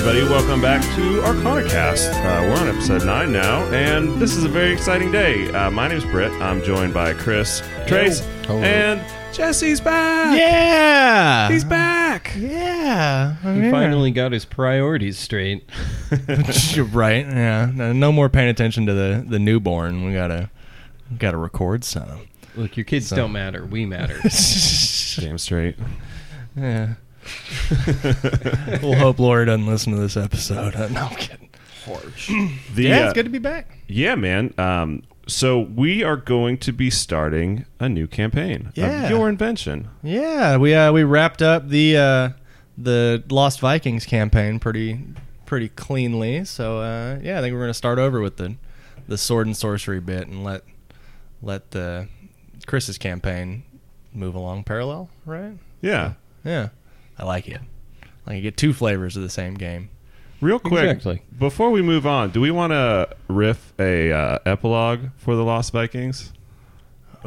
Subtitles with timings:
[0.00, 0.22] everybody.
[0.32, 2.14] Welcome back to Arcanacast.
[2.14, 5.50] Uh, we're on episode 9 now, and this is a very exciting day.
[5.52, 6.32] Uh, my name's Britt.
[6.40, 8.62] I'm joined by Chris, Trace, Hello.
[8.62, 9.02] and
[9.34, 10.38] Jesse's back.
[10.38, 11.50] Yeah.
[11.50, 12.32] He's back.
[12.38, 13.34] yeah.
[13.62, 15.68] He finally got his priorities straight.
[16.92, 17.26] Right.
[17.26, 17.70] Yeah.
[17.74, 20.06] No, no more paying attention to the the newborn.
[20.06, 20.48] We gotta
[21.18, 22.26] gotta record some.
[22.56, 23.66] Look, your kids So- don't matter.
[23.66, 24.14] We matter.
[25.20, 25.76] Damn straight.
[26.56, 26.94] yeah.
[28.82, 30.74] we'll hope Laura doesn't listen to this episode.
[30.74, 31.48] Uh, no, I'm kidding.
[32.74, 33.78] The, yeah, uh, it's good to be back.
[33.88, 34.54] Yeah, man.
[34.58, 39.04] Um, so we are going to be starting a new campaign Yeah.
[39.04, 39.88] of your invention.
[40.02, 42.28] Yeah, we uh, we wrapped up the uh,
[42.78, 45.00] the Lost Vikings campaign pretty
[45.46, 46.44] pretty cleanly.
[46.44, 48.56] So uh, yeah, I think we're gonna start over with the
[49.08, 50.62] the sword and sorcery bit and let
[51.42, 52.06] let the
[52.66, 53.64] Chris's campaign
[54.12, 55.54] move along parallel, right?
[55.80, 56.12] Yeah.
[56.44, 56.68] Yeah,
[57.20, 57.60] I like it.
[58.26, 59.90] Like you get two flavors of the same game.
[60.40, 61.22] Real quick, Exactly.
[61.38, 65.70] before we move on, do we want to riff a uh, epilogue for the Lost
[65.72, 66.32] Vikings?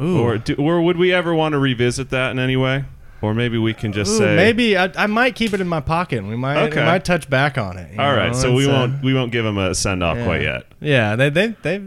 [0.02, 2.84] Ooh, Or, do, or would we ever want to revisit that in any way?
[3.22, 5.80] Or maybe we can just Ooh, say maybe I, I might keep it in my
[5.80, 6.18] pocket.
[6.18, 6.80] and We might Okay.
[6.80, 7.94] we might touch back on it.
[7.94, 8.38] you All right, know?
[8.38, 10.24] so we It's, uh, won't we won't give them a send off yeah.
[10.24, 10.64] quite yet.
[10.80, 11.82] Yeah, they they they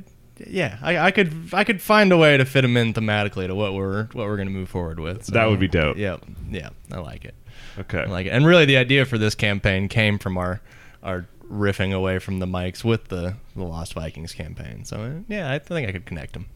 [0.47, 0.77] yeah.
[0.81, 3.73] I, I could I could find a way to fit them in thematically to what
[3.75, 5.25] we're what we're gonna move forward with.
[5.25, 5.97] So, That would be dope.
[5.97, 6.17] Yeah,
[6.49, 7.35] yeah, I like it.
[7.79, 7.99] Okay.
[7.99, 8.29] I like it.
[8.29, 10.61] And really, the idea for this campaign came from our
[11.03, 14.85] our riffing away from the mics with the the Lost Vikings campaign.
[14.85, 16.47] So uh, yeah, I think I could connect them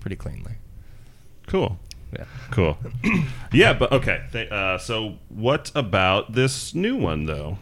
[0.00, 0.54] pretty cleanly.
[1.46, 1.78] cool.
[2.12, 2.24] Yeah.
[2.50, 2.76] Cool.
[3.52, 4.48] yeah, but okay.
[4.50, 7.58] Uh, so what about this new one though?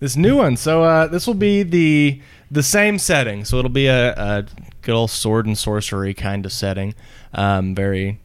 [0.00, 0.56] This new one.
[0.56, 3.44] So uh, this will be the the same setting.
[3.44, 4.46] So it'll be a, a
[4.82, 6.94] good old sword and sorcery kind of setting.
[7.32, 8.18] Um, very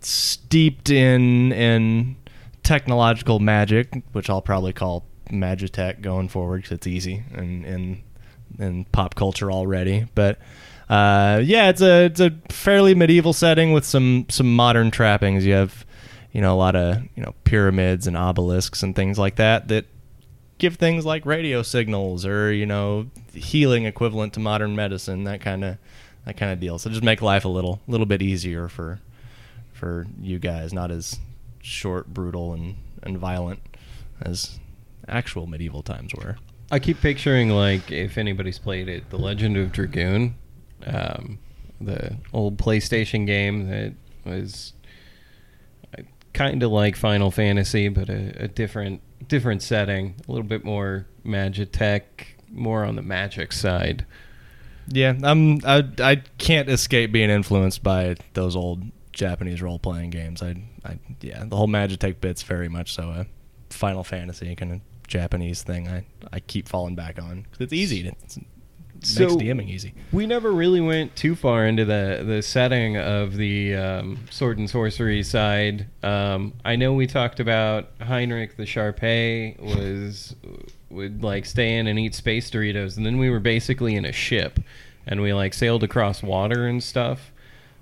[0.00, 2.16] steeped in in
[2.64, 8.02] technological magic, which I'll probably call Magitech going forward because it's easy and in
[8.58, 10.06] in pop culture already.
[10.14, 10.38] But
[10.88, 15.46] uh, yeah, it's a it's a fairly medieval setting with some some modern trappings.
[15.46, 15.86] You have
[16.32, 19.86] you know a lot of you know pyramids and obelisks and things like that that
[20.58, 25.64] give things like radio signals or you know healing equivalent to modern medicine that kind
[25.64, 25.76] of
[26.24, 29.00] that kind of deal so just make life a little little bit easier for
[29.72, 31.18] for you guys not as
[31.64, 33.60] short brutal and and violent
[34.20, 34.58] as
[35.08, 36.36] actual medieval times were
[36.70, 40.34] I keep picturing like if anybody's played it, The Legend of Dragoon,
[40.86, 41.38] um,
[41.80, 43.92] the old PlayStation game that
[44.24, 44.72] was
[46.32, 51.06] kind of like Final Fantasy, but a, a different different setting, a little bit more
[51.24, 52.02] Magitech,
[52.50, 54.04] more on the magic side.
[54.88, 58.82] yeah i'm i i can't escape being influenced by those old
[59.12, 60.54] japanese role-playing games i
[60.84, 63.26] i yeah the whole magitech bit's very much so a
[63.70, 68.06] final fantasy kind of japanese thing i i keep falling back on because it's easy
[68.08, 68.44] it's, it
[69.06, 73.36] So- makes DMing easy We never really went too far into the the setting of
[73.36, 75.88] the um, sword and sorcery side.
[76.02, 80.34] Um, I know we talked about Heinrich the Sharpei was
[80.88, 84.12] would like stay in and eat space Doritos, and then we were basically in a
[84.12, 84.58] ship,
[85.06, 87.30] and we like sailed across water and stuff.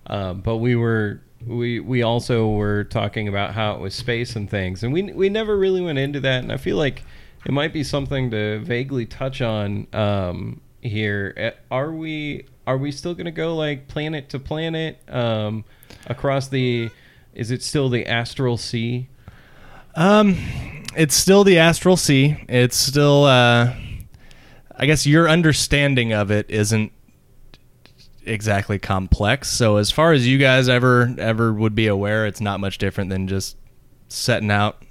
[0.06, 4.48] Um, but we were we we also were talking about how it was space and
[4.48, 6.42] things, and we we never really went into that.
[6.42, 7.02] And I feel like
[7.44, 11.34] it might be something to vaguely touch on um, here.
[11.36, 15.64] Uh, Are we are we still going to go like planet to planet um,
[16.06, 16.90] across the?
[17.34, 19.08] Is it still the astral sea?
[19.94, 20.36] Um,
[20.96, 22.44] it's still the astral sea.
[22.48, 23.74] It's still, uh,
[24.76, 26.92] I guess your understanding of it isn't
[28.24, 29.50] exactly complex.
[29.50, 33.10] So as far as you guys ever ever would be aware, it's not much different
[33.10, 33.56] than just
[34.08, 34.82] setting out,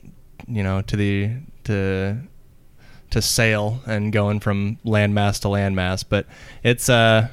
[0.48, 1.32] you know, to the
[1.66, 2.18] to
[3.12, 6.04] to sail and going from landmass to landmass.
[6.08, 6.26] But
[6.64, 7.30] it's uh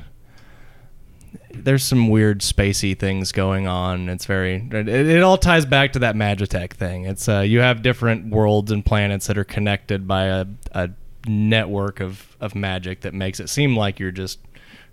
[1.50, 4.08] there's some weird spacey things going on.
[4.08, 7.04] It's very it, it all ties back to that Magitech thing.
[7.04, 10.90] It's uh you have different worlds and planets that are connected by a, a
[11.26, 14.38] network of, of magic that makes it seem like you're just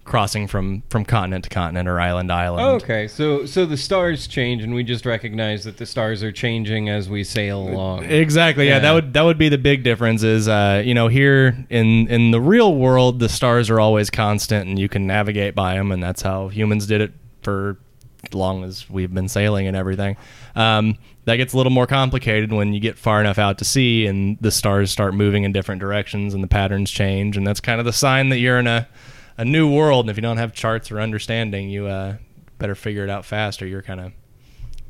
[0.06, 2.64] crossing from, from continent to continent or island to island.
[2.64, 6.32] Oh, okay, so so the stars change, and we just recognize that the stars are
[6.32, 8.06] changing as we sail along.
[8.06, 8.68] Exactly.
[8.68, 8.76] Yeah.
[8.76, 8.80] Yeah.
[8.80, 10.24] that would that would be the big difference.
[10.24, 14.70] Is uh, you know here in in the real world, the stars are always constant,
[14.70, 17.12] and you can navigate by them, and that's how humans did it
[17.42, 17.78] for
[18.24, 20.18] as long as we've been sailing and everything.
[20.56, 24.06] Um, that gets a little more complicated when you get far enough out to sea,
[24.06, 27.80] and the stars start moving in different directions, and the patterns change, and that's kind
[27.80, 28.88] of the sign that you're in a
[29.38, 30.06] a new world.
[30.06, 32.18] And if you don't have charts or understanding, you uh,
[32.60, 34.12] better figure it out fast, or you're kind of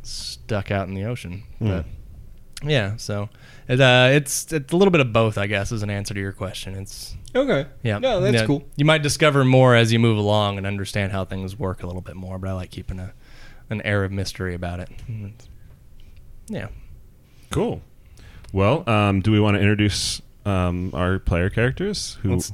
[0.04, 1.44] stuck out in the ocean.
[1.60, 1.86] But
[2.64, 3.30] Yeah, so
[3.68, 6.20] it, uh, it's it's a little bit of both, I guess, as an answer to
[6.20, 6.76] your question.
[6.76, 7.68] It's Okay.
[7.84, 8.64] yeah, No, that's Yeah, cool.
[8.78, 12.02] You might discover more as you move along and understand how things work a little
[12.02, 12.38] bit more.
[12.40, 13.14] But I like keeping a
[13.70, 14.90] an air of mystery about it.
[15.10, 15.50] Mm, it's-
[16.48, 16.68] Yeah.
[17.50, 17.82] Cool.
[18.54, 22.20] Well, um, do we want to introduce um, our player characters?
[22.22, 22.34] Who?
[22.34, 22.54] Let's-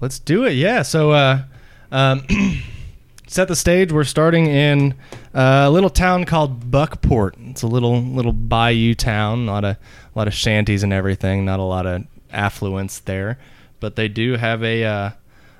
[0.00, 0.52] Let's do it.
[0.52, 0.82] Yeah.
[0.82, 1.42] So, uh,
[1.90, 2.26] um,
[3.26, 3.92] set the stage.
[3.92, 4.94] We're starting in
[5.34, 7.36] uh, a little town called Buckport.
[7.50, 9.48] It's a little little bayou town.
[9.48, 9.78] A lot of a
[10.18, 11.44] lot of shanties and everything.
[11.44, 13.38] Not a lot of affluence there,
[13.80, 14.84] but they do have a.
[14.84, 15.10] Uh,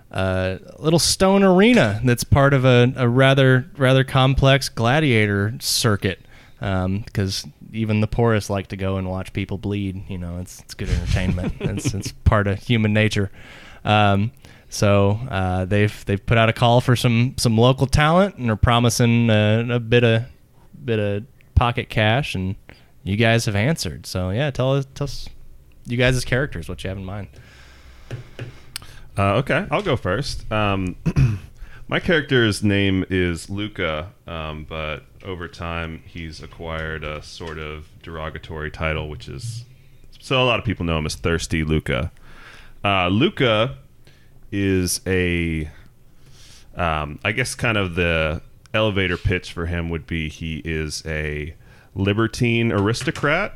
[0.09, 6.21] uh, little stone arena that's part of a, a rather rather complex gladiator circuit
[6.61, 10.09] because even the poorest like to go and watch people bleed.
[10.09, 11.55] You know, it's it's good entertainment.
[11.61, 13.31] it's it's part of human nature.
[13.87, 14.33] Um,
[14.69, 18.57] so uh, they've they've put out a call for some some local talent and are
[18.57, 20.25] promising uh, a bit of
[20.85, 21.25] bit of
[21.55, 22.57] pocket cash, and
[23.05, 24.07] you guys have answered.
[24.07, 25.29] So yeah, tell us tell us
[25.87, 27.29] you guys' as characters what you have in mind.
[29.17, 30.51] Uh, okay, I'll go first.
[30.53, 30.97] Um,
[31.89, 38.71] my character's name is Luca, um, but over time he's acquired a sort of derogatory
[38.71, 39.65] title, which is
[40.21, 42.11] so a lot of people know him as Thirsty Luca.
[42.87, 43.79] Uh, Luca
[44.53, 45.69] is a,
[46.77, 48.41] um, I guess, kind of the
[48.73, 51.57] elevator pitch for him would be he is a
[51.97, 53.55] libertine aristocrat.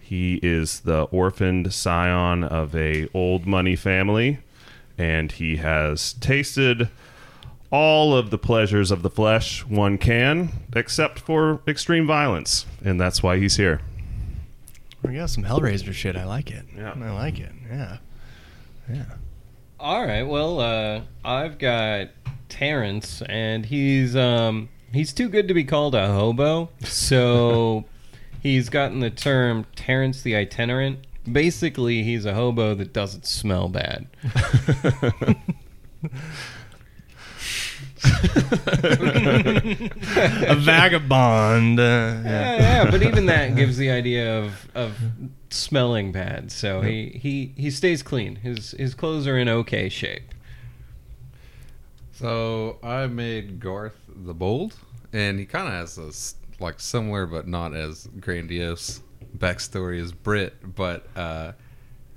[0.00, 4.40] He is the orphaned scion of a old money family,
[4.98, 6.88] and he has tasted
[7.70, 13.22] all of the pleasures of the flesh one can, except for extreme violence, and that's
[13.22, 13.82] why he's here.
[15.04, 16.16] We got some Hellraiser shit.
[16.16, 16.64] I like it.
[16.76, 16.94] Yeah.
[17.00, 17.52] I like it.
[17.70, 17.98] Yeah.
[18.92, 19.04] Yeah.
[19.80, 20.22] All right.
[20.22, 22.08] Well, uh, I've got
[22.48, 27.84] Terrence, and he's um, he's too good to be called a hobo, so
[28.40, 31.06] he's gotten the term Terrence the Itinerant.
[31.30, 34.06] Basically, he's a hobo that doesn't smell bad.
[40.48, 41.80] a vagabond.
[41.80, 42.56] Uh, Yeah, yeah.
[42.58, 44.96] yeah, but even that gives the idea of of
[45.50, 46.50] smelling bad.
[46.52, 48.36] So he, he he stays clean.
[48.36, 50.34] His his clothes are in okay shape.
[52.12, 54.76] So I made Garth the Bold,
[55.12, 59.00] and he kind of has a like similar but not as grandiose
[59.36, 60.74] backstory as Britt.
[60.76, 61.52] But uh,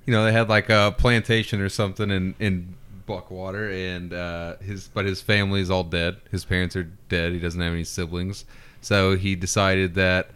[0.06, 2.76] you know, they had like a plantation or something in in
[3.08, 6.18] Buckwater, and uh, his but his family's all dead.
[6.30, 7.34] His parents are dead.
[7.34, 8.46] He doesn't have any siblings,
[8.82, 10.30] so he decided that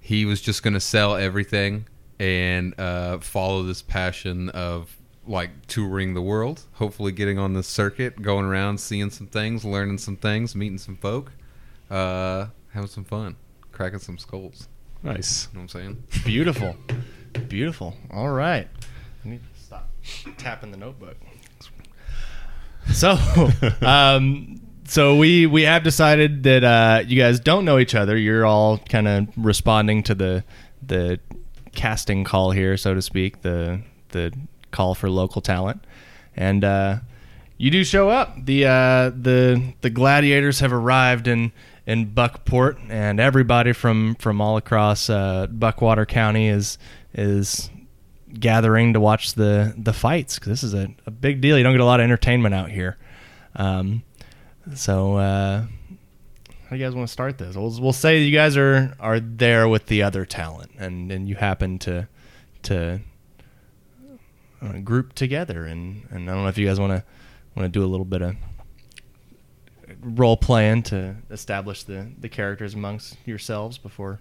[0.00, 1.86] he was just going to sell everything
[2.18, 4.96] and uh, follow this passion of
[5.26, 9.98] like touring the world, hopefully getting on the circuit, going around, seeing some things, learning
[9.98, 11.30] some things, meeting some folk,
[11.90, 13.36] uh, having some fun,
[13.70, 14.68] cracking some skulls.
[15.02, 15.48] Nice.
[15.52, 16.02] You know what I'm saying?
[16.24, 16.76] Beautiful.
[17.48, 17.94] Beautiful.
[18.10, 18.66] All right.
[19.24, 19.90] I need to stop
[20.38, 21.16] tapping the notebook.
[22.92, 23.16] So,
[23.82, 28.16] um, so we we have decided that uh, you guys don't know each other.
[28.16, 30.44] You're all kind of responding to the
[30.86, 31.20] the
[31.74, 33.80] casting call here, so to speak, the
[34.10, 34.32] the
[34.70, 35.84] call for local talent,
[36.36, 36.98] and uh,
[37.56, 38.44] you do show up.
[38.44, 41.52] the uh, the The gladiators have arrived in
[41.86, 46.78] in Buckport, and everybody from from all across uh, Buckwater County is
[47.14, 47.70] is
[48.32, 51.56] gathering to watch the the fights because this is a, a big deal.
[51.56, 52.96] You don't get a lot of entertainment out here.
[53.56, 54.02] Um,
[54.74, 57.56] so, uh, how do you guys want to start this?
[57.56, 61.36] We'll, we'll say you guys are are there with the other talent, and and you
[61.36, 62.08] happen to
[62.64, 63.00] to
[64.60, 67.04] uh, group together, and and I don't know if you guys want to
[67.54, 68.36] want to do a little bit of
[70.00, 74.20] role playing to establish the the characters amongst yourselves before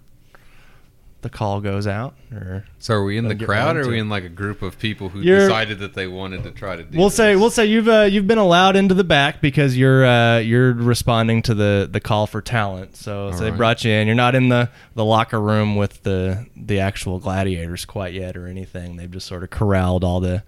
[1.23, 4.07] the call goes out, or So are we in the crowd, or are we in
[4.07, 6.97] like a group of people who You're- decided that they wanted to try to do?
[6.97, 7.41] We'll say this?
[7.41, 11.41] we'll say you've uh, you've been allowed into the back because you're uh, you're responding
[11.43, 12.95] to the, the call for talent.
[12.95, 14.05] So, so they brought you in.
[14.07, 18.45] You're not in the, the locker room with the the actual gladiators quite yet or
[18.47, 18.97] anything.
[18.97, 20.43] They've just sort of corralled all the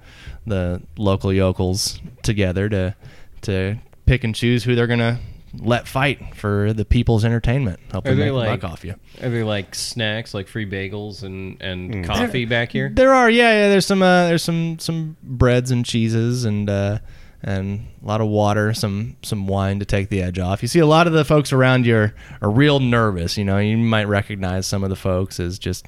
[0.46, 2.96] the local yokels together to
[3.42, 5.20] to pick and choose who they're gonna
[5.54, 7.80] let fight for the people's entertainment.
[7.92, 8.96] Help Are them they make a like buck off you.
[9.22, 12.90] Are there like snacks, like free bagels and and coffee back here?
[12.90, 13.70] There are, yeah, yeah.
[13.70, 17.00] There's some, uh, there's some, some breads and cheeses and uh,
[17.42, 20.62] and a lot of water, some, some wine to take the edge off.
[20.62, 23.38] You see, a lot of the folks around you are, are real nervous.
[23.38, 25.86] You know, you might recognize some of the folks as just,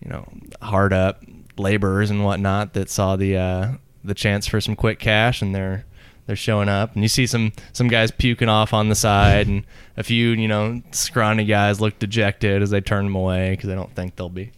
[0.00, 0.26] you know,
[0.60, 1.22] hard up
[1.56, 3.72] laborers and whatnot that saw the uh,
[4.02, 5.84] the chance for some quick cash and they're
[6.26, 9.64] they're showing up and you see some some guys puking off on the side and
[9.96, 13.74] a few you know scrawny guys look dejected as they turn them away because they
[13.74, 14.52] don't think they'll be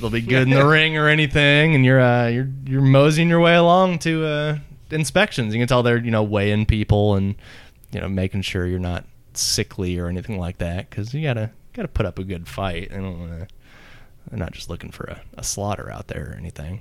[0.00, 3.40] they'll be good in the ring or anything, and you're uh, you're you're moseying your
[3.40, 4.58] way along to uh,
[4.90, 5.54] inspections.
[5.54, 7.34] You can tell they're you know weighing people and
[7.92, 11.88] you know making sure you're not sickly or anything like that because you gotta gotta
[11.88, 12.90] put up a good fight.
[12.90, 13.48] They don't wanna,
[14.30, 16.80] they're not just looking for a, a slaughter out there or anything.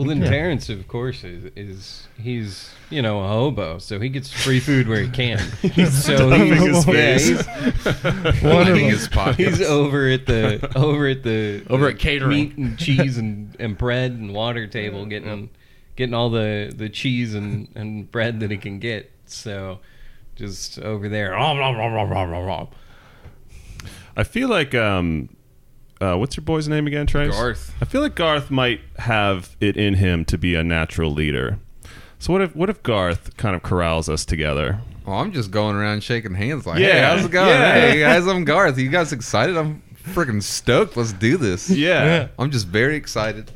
[0.00, 0.30] But Well, then Yeah.
[0.30, 4.88] Terrence, of course, is, is he's you know a hobo, so he gets free food
[4.88, 5.38] where he can.
[5.62, 7.28] he's so stuffing his yeah, face.
[7.28, 9.58] he's, Lining his pockets.
[9.58, 12.30] he's over at the over at the Over the at catering.
[12.30, 15.50] meat and cheese and, and bread and water table, getting
[15.96, 19.10] getting all the, the cheese and, and bread that he can get.
[19.26, 19.80] So
[20.34, 21.36] just over there.
[24.16, 25.28] I feel like um,
[26.00, 27.30] uh, what's your boy's name again, Trace?
[27.30, 27.74] Garth.
[27.80, 31.58] I feel like Garth might have it in him to be a natural leader.
[32.18, 34.80] So what if what if Garth kind of corrals us together?
[35.06, 37.48] Well, I'm just going around shaking hands like, hey, Yeah, how's it going?
[37.48, 37.72] yeah.
[37.92, 38.78] Hey, guys, I'm Garth.
[38.78, 39.56] You guys excited?
[39.56, 40.96] I'm freaking stoked.
[40.96, 41.68] Let's do this.
[41.70, 42.28] Yeah.
[42.38, 43.50] I'm just very excited.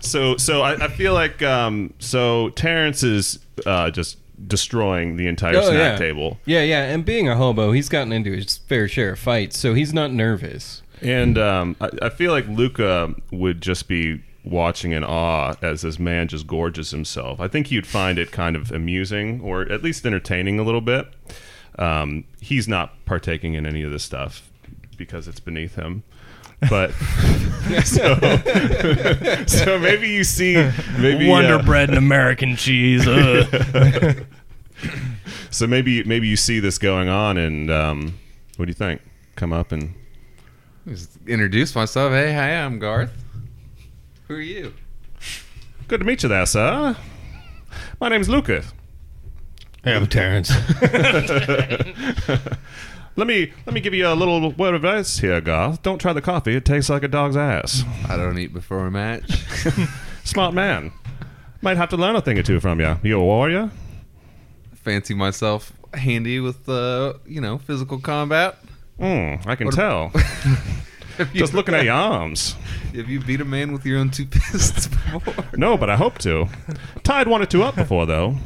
[0.00, 5.56] So so I, I feel like um, so Terrence is uh, just destroying the entire
[5.56, 5.96] Oh, snack yeah.
[5.96, 6.38] table.
[6.44, 9.74] Yeah, yeah, and being a hobo, he's gotten into his fair share of fights, so
[9.74, 10.82] he's not nervous.
[11.02, 15.98] And um, I, I feel like Luca would just be watching in awe as this
[15.98, 17.38] man just gorges himself.
[17.40, 21.06] I think you'd find it kind of amusing or at least entertaining a little bit.
[21.78, 24.50] Um, he's not partaking in any of this stuff
[24.96, 26.02] because it's beneath him.
[26.68, 26.90] But
[27.84, 28.14] so,
[29.46, 30.54] so maybe you see
[30.98, 33.06] maybe Wonder uh, Bread and American cheese.
[33.06, 34.24] ugh.
[35.50, 38.18] So maybe maybe you see this going on, and um,
[38.56, 39.00] what do you think?
[39.34, 39.94] Come up and
[40.86, 42.12] Just introduce myself.
[42.12, 43.12] Hey, hi, I'm Garth.
[44.28, 44.74] Who are you?
[45.88, 46.94] good to meet you there, sir.
[47.98, 48.72] My name's Lucas.
[49.82, 50.50] Hey, I'm Terrence.
[53.18, 55.82] Let me let me give you a little word of advice here, Garth.
[55.82, 57.82] Don't try the coffee; it tastes like a dog's ass.
[58.08, 59.42] I don't eat before a match.
[60.24, 60.92] Smart man.
[61.60, 62.96] Might have to learn a thing or two from you.
[63.02, 63.72] You a warrior?
[64.72, 68.56] Fancy myself handy with, uh, you know, physical combat.
[69.00, 70.12] Mm, I can What tell.
[71.18, 72.54] You, Just looking at your arms.
[72.94, 75.44] Have you beat a man with your own two fists before?
[75.56, 76.46] No, but I hope to.
[77.02, 78.36] Tied one or two up before, though.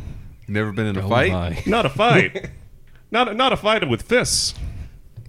[0.49, 1.33] Never been in a Oh fight?
[1.33, 1.63] my.
[1.67, 2.49] Not a fight.
[3.13, 4.55] Not not a fight with fists.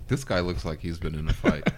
[0.08, 1.68] This guy looks like he's been in a fight.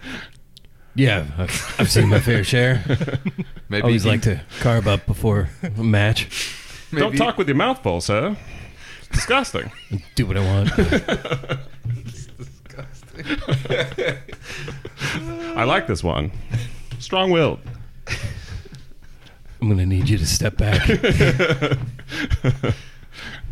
[0.98, 2.82] Yeah, I've, I've seen my fair share.
[3.68, 6.56] Maybe Always he- like to carve up before a match.
[6.90, 8.34] maybe- Don't talk with your mouth full, sir.
[9.00, 9.70] It's disgusting.
[10.14, 10.74] Do what I want.
[12.06, 13.26] Disgusting.
[15.54, 16.32] I like this one.
[16.98, 17.60] Strong-willed.
[19.60, 20.88] I'm gonna need you to step back.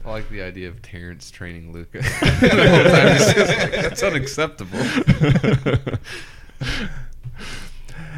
[0.05, 1.99] I like the idea of Terrence training Luca.
[1.99, 4.03] the whole time he's just like, That's
[4.43, 4.79] unacceptable.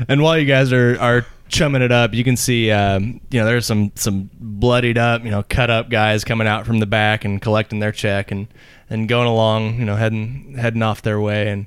[0.09, 3.47] and while you guys are are chumming it up, you can see um, you know
[3.47, 7.25] there's some some bloodied up, you know, cut up guys coming out from the back
[7.25, 8.49] and collecting their check and
[8.90, 11.66] and going along, you know, heading heading off their way and.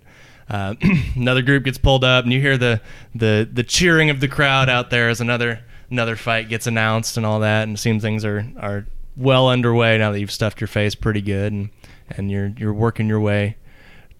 [0.49, 0.73] Uh,
[1.15, 2.81] another group gets pulled up, and you hear the,
[3.13, 5.59] the, the cheering of the crowd out there as another
[5.91, 7.67] another fight gets announced and all that.
[7.67, 8.88] And it seems things are, are
[9.19, 11.69] well underway now that you've stuffed your face pretty good, and,
[12.09, 13.57] and you're you're working your way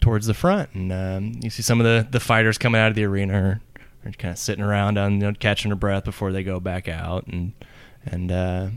[0.02, 0.70] towards the front.
[0.74, 3.34] And um, you see some of the, the fighters coming out of the arena
[4.06, 6.88] are, kind of sitting around on you know, catching their breath before they go back
[6.88, 7.54] out, and
[8.06, 8.70] and uh,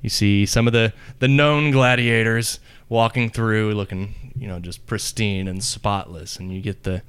[0.00, 5.48] you see some of the, the known gladiators walking through, looking you know just pristine
[5.48, 7.02] and spotless, and you get the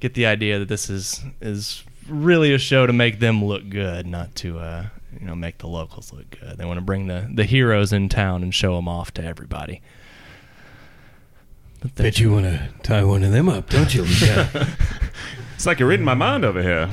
[0.00, 4.06] get the idea that this is is really a show to make them look good,
[4.06, 4.86] not to uh,
[5.18, 6.58] you know make the locals look good.
[6.58, 9.80] They want to bring the the heroes in town and show them off to everybody.
[11.80, 14.04] But they- Bet you want to tie one of them up, don't you,
[15.54, 16.90] It's like you're reading my mind over here.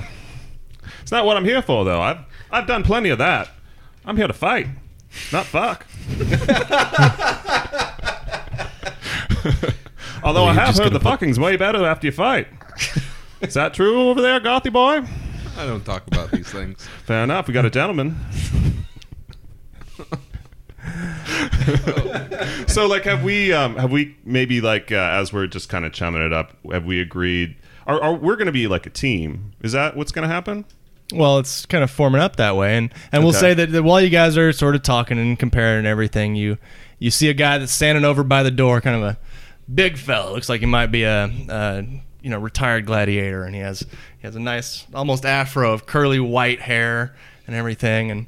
[1.02, 2.02] It's not what I'm here for, though.
[2.02, 2.20] I've
[2.52, 3.50] I've done plenty of that.
[4.06, 4.68] I'm here to fight,
[5.32, 5.86] not fuck.
[10.24, 12.48] Although Well, I have heard the gonna fucking's way better after you fight.
[13.42, 15.02] Is that true over there, Gothy boy?
[15.60, 16.88] I don't talk about these things.
[17.06, 17.48] Fair enough.
[17.48, 18.16] We got a gentleman.
[22.68, 25.94] so, like, have we, um, have we maybe like uh, as we're just kind of
[25.94, 27.56] chumming it up, have we agreed?
[27.88, 29.54] Are, are we're going to be like a team?
[29.62, 30.66] Is that what's going to happen?
[31.12, 33.40] Well, it's kind of forming up that way, and and we'll Okay.
[33.40, 36.58] say that, that while you guys are sort of talking and comparing everything, you
[37.00, 39.18] you see a guy that's standing over by the door, kind of a
[39.74, 40.32] big fella.
[40.32, 41.84] Looks like he might be a, a
[42.22, 43.88] you know retired gladiator, and he has he
[44.24, 47.16] has a nice almost afro of curly white hair
[47.48, 48.26] and everything, and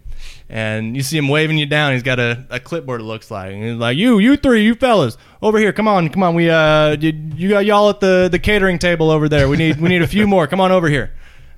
[0.49, 1.93] and you see him waving you down.
[1.93, 3.01] He's got a, a clipboard.
[3.01, 5.71] It looks like, and he's like, "You, you three, you fellas, over here.
[5.73, 6.35] Come on, come on.
[6.35, 9.47] We uh, you, you got y'all at the the catering table over there.
[9.49, 10.47] We need we need a few more.
[10.47, 11.11] Come on over here."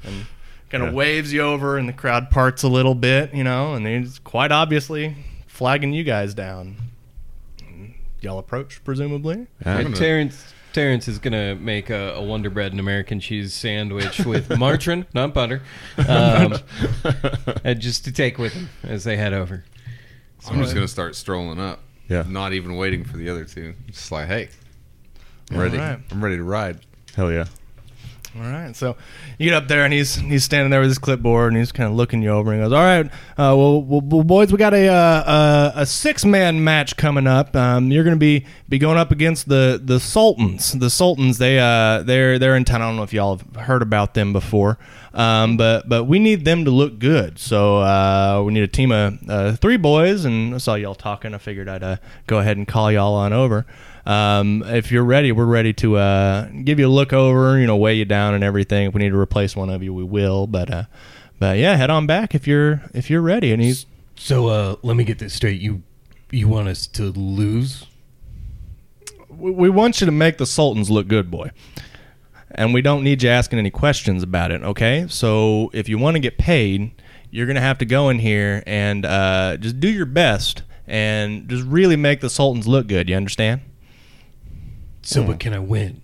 [0.04, 0.26] And
[0.70, 0.96] kind of Yeah.
[0.96, 4.52] waves you over, and the crowd parts a little bit, you know, and he's quite
[4.52, 5.16] obviously
[5.48, 6.76] flagging you guys down.
[7.68, 9.48] And Y'all approach, presumably.
[9.66, 9.80] Yeah.
[9.80, 14.58] And Terrence Terrence is gonna make a, a Wonder Bread and American cheese sandwich with
[14.58, 15.62] margarine, not butter,
[16.08, 16.56] um,
[17.64, 19.64] and just to take with him as they head over.
[20.50, 21.80] I'm just gonna start strolling up.
[22.10, 22.26] Yeah.
[22.28, 23.76] Not even waiting for the other two.
[23.88, 24.50] Just like, hey,
[25.50, 25.78] I'm All ready.
[25.78, 26.00] right.
[26.12, 26.80] I'm ready to ride.
[27.16, 27.46] Hell yeah.
[28.36, 28.98] All right, so
[29.38, 31.88] you get up there and he's he's standing there with his clipboard and he's kind
[31.88, 34.58] of looking you over and he goes, "All right, uh, well, well, well, boys, we
[34.58, 37.56] got a uh, a, a six man match coming up.
[37.56, 40.72] Um, you're going to be be going up against the the Sultans.
[40.72, 42.82] The Sultans, they uh they're they're in town.
[42.82, 44.80] I don't know if y'all have heard about them before,
[45.14, 47.38] um, but but we need them to look good.
[47.38, 51.36] So uh, we need a team of uh, three boys, and I saw y'all talking.
[51.36, 53.68] I figured I'd uh, go ahead and call y'all on over."
[54.06, 57.78] Um, if you're ready, we're ready to uh, give you a look over, you know,
[57.78, 58.88] weigh you down and everything.
[58.88, 60.48] If we need to replace one of you, we will.
[60.48, 60.84] But uh,
[61.40, 63.52] but yeah, head on back if you're if you're ready.
[63.52, 65.62] And he's So uh, let me get this straight.
[65.62, 65.84] You
[66.32, 67.86] you want us to lose?
[69.38, 71.52] we, we want you to make the Sultans look good, boy.
[72.52, 75.08] And we don't need you asking any questions about it, okay?
[75.10, 76.92] So if you want to get paid,
[77.32, 81.64] you're gonna have to go in here and uh, just do your best and just
[81.66, 83.10] really make the Sultans look good.
[83.10, 83.62] You understand?
[85.04, 85.40] So, but mm.
[85.40, 86.02] can I win?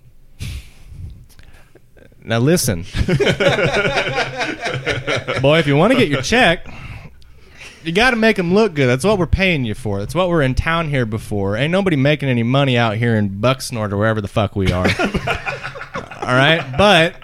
[2.22, 2.84] Now listen,
[5.42, 5.58] boy.
[5.58, 6.68] If you want to get your check,
[7.84, 8.88] you got to make them look good.
[8.88, 10.00] That's what we're paying you for.
[10.00, 11.56] That's what we're in town here before.
[11.56, 14.86] Ain't nobody making any money out here in Bucksnort or wherever the fuck we are.
[16.22, 17.16] All right, but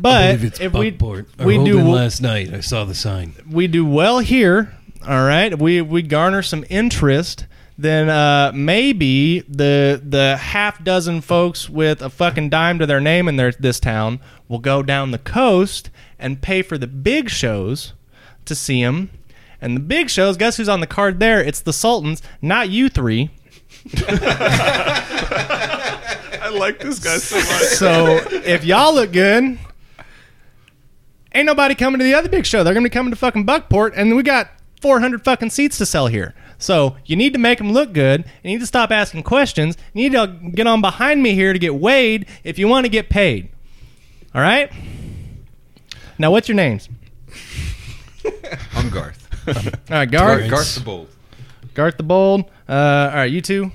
[0.00, 0.96] but it's if we
[1.38, 2.54] we do last night.
[2.54, 3.34] I saw the sign.
[3.50, 4.72] we do well here,
[5.06, 11.68] all right, we we garner some interest, then uh, maybe the the half dozen folks
[11.68, 15.18] with a fucking dime to their name in their this town will go down the
[15.18, 17.92] coast and pay for the big shows
[18.44, 19.10] to see them.
[19.60, 21.42] And the big shows, guess who's on the card there?
[21.42, 23.30] It's the Sultans, not you three.
[26.44, 27.46] I like this guy so much.
[27.46, 29.58] So if y'all look good,
[31.34, 32.62] ain't nobody coming to the other big show.
[32.62, 34.50] They're gonna be coming to fucking Buckport, and we got
[34.84, 36.34] 400 fucking seats to sell here.
[36.58, 38.22] So you need to make them look good.
[38.42, 39.78] You need to stop asking questions.
[39.94, 42.90] You need to get on behind me here to get weighed if you want to
[42.90, 43.48] get paid.
[44.34, 44.70] All right.
[46.18, 46.90] Now, what's your names?
[48.74, 49.26] I'm Garth.
[49.48, 50.36] All right, Garth.
[50.36, 50.50] Terrence.
[50.50, 51.08] Garth the Bold.
[51.72, 52.40] Garth the Bold.
[52.68, 52.72] Uh,
[53.10, 53.72] all right, you two.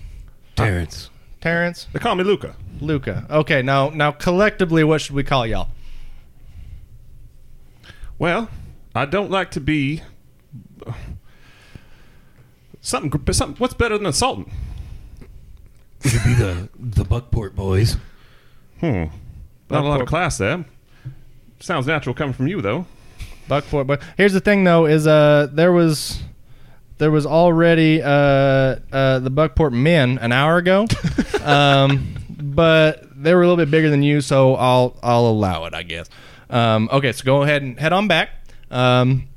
[0.56, 1.10] Terrence.
[1.41, 2.56] Terrence, They call me Luca.
[2.82, 3.26] Luca.
[3.32, 5.69] Okay, now now collectively, what should we call y'all?
[8.19, 8.50] Well,
[8.93, 10.04] I don't like to be
[12.89, 13.10] something.
[13.10, 13.58] gr- Something.
[13.58, 14.52] What's better than a sultan?
[16.04, 17.97] We could be the the Buckport boys.
[18.80, 19.06] Hmm.
[19.69, 20.65] Not a lot of class there.
[21.60, 22.86] Sounds natural coming from you, though.
[23.47, 23.86] Buckport.
[23.88, 26.21] But here's the thing, though, is uh there was
[26.97, 28.08] there was already uh
[28.91, 30.88] uh the Buckport men an hour ago,
[31.43, 35.73] um, but they were a little bit bigger than you, so I'll I'll allow it,
[35.73, 36.10] I guess.
[36.49, 38.30] Um, okay, so go ahead and head on back.
[38.71, 39.28] Um,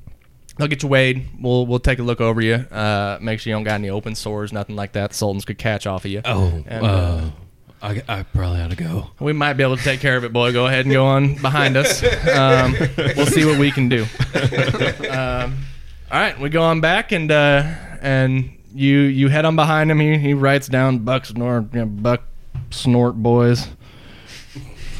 [0.62, 1.26] they'll get you weighed.
[1.40, 2.54] We'll we'll take a look over you.
[2.54, 5.10] Uh, make sure you don't got any open sores, nothing like that.
[5.10, 6.22] The Sultans could catch off of you.
[6.24, 7.30] Oh, And, uh,
[7.82, 9.10] I, I probably ought to go.
[9.18, 10.52] We might be able to take care of it, boy.
[10.52, 12.00] Go ahead and go on behind us.
[12.28, 12.76] Um,
[13.16, 14.06] we'll see what we can do.
[15.10, 15.64] Um,
[16.10, 17.62] all right, we go on back and uh,
[18.00, 19.98] and you you head on behind him.
[19.98, 22.22] He he writes down Buck Snort, you know, Buck
[22.70, 23.66] Snort boys.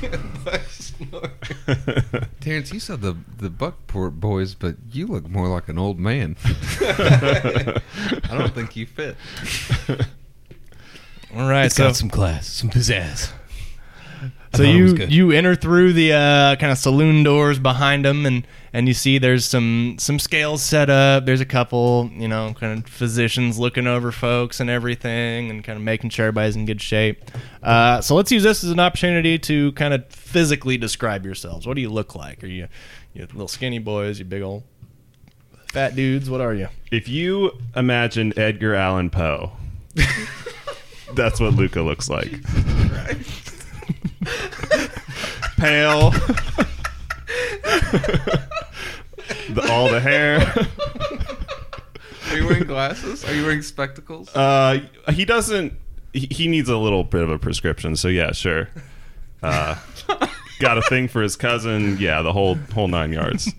[2.41, 6.37] Terrence, you said the the Buckport boys, but you look more like an old man.
[6.81, 7.81] I
[8.31, 9.17] don't think you fit.
[11.35, 13.33] All right, It's so got some class, some pizzazz.
[14.53, 17.59] I so thought it was you you enter through the uh, kind of saloon doors
[17.59, 21.25] behind them, and and you see there's some some scales set up.
[21.25, 25.77] There's a couple, you know, kind of physicians looking over folks and everything, and kind
[25.77, 27.23] of making sure everybody's in good shape.
[27.62, 31.67] Uh, so let's use this as an opportunity to kind of physically describe yourselves.
[31.67, 32.45] What do you look like?
[32.45, 32.69] Are you
[33.15, 34.19] you little skinny boys?
[34.19, 34.65] You big old
[35.73, 36.29] fat dudes?
[36.29, 36.69] What are you?
[36.91, 39.53] If you imagine Edgar Allan Poe,
[41.15, 42.33] that's what Luca looks like.
[45.57, 46.11] Pale.
[49.51, 50.41] the, all the hair.
[52.31, 53.25] Are you wearing glasses?
[53.25, 54.35] Are you wearing spectacles?
[54.35, 55.75] Uh, he doesn't.
[56.12, 57.97] He, he needs a little bit of a prescription.
[57.97, 58.69] So yeah, sure.
[59.43, 59.77] Uh,
[60.61, 61.97] got a thing for his cousin.
[61.99, 63.53] Yeah, the whole whole nine yards.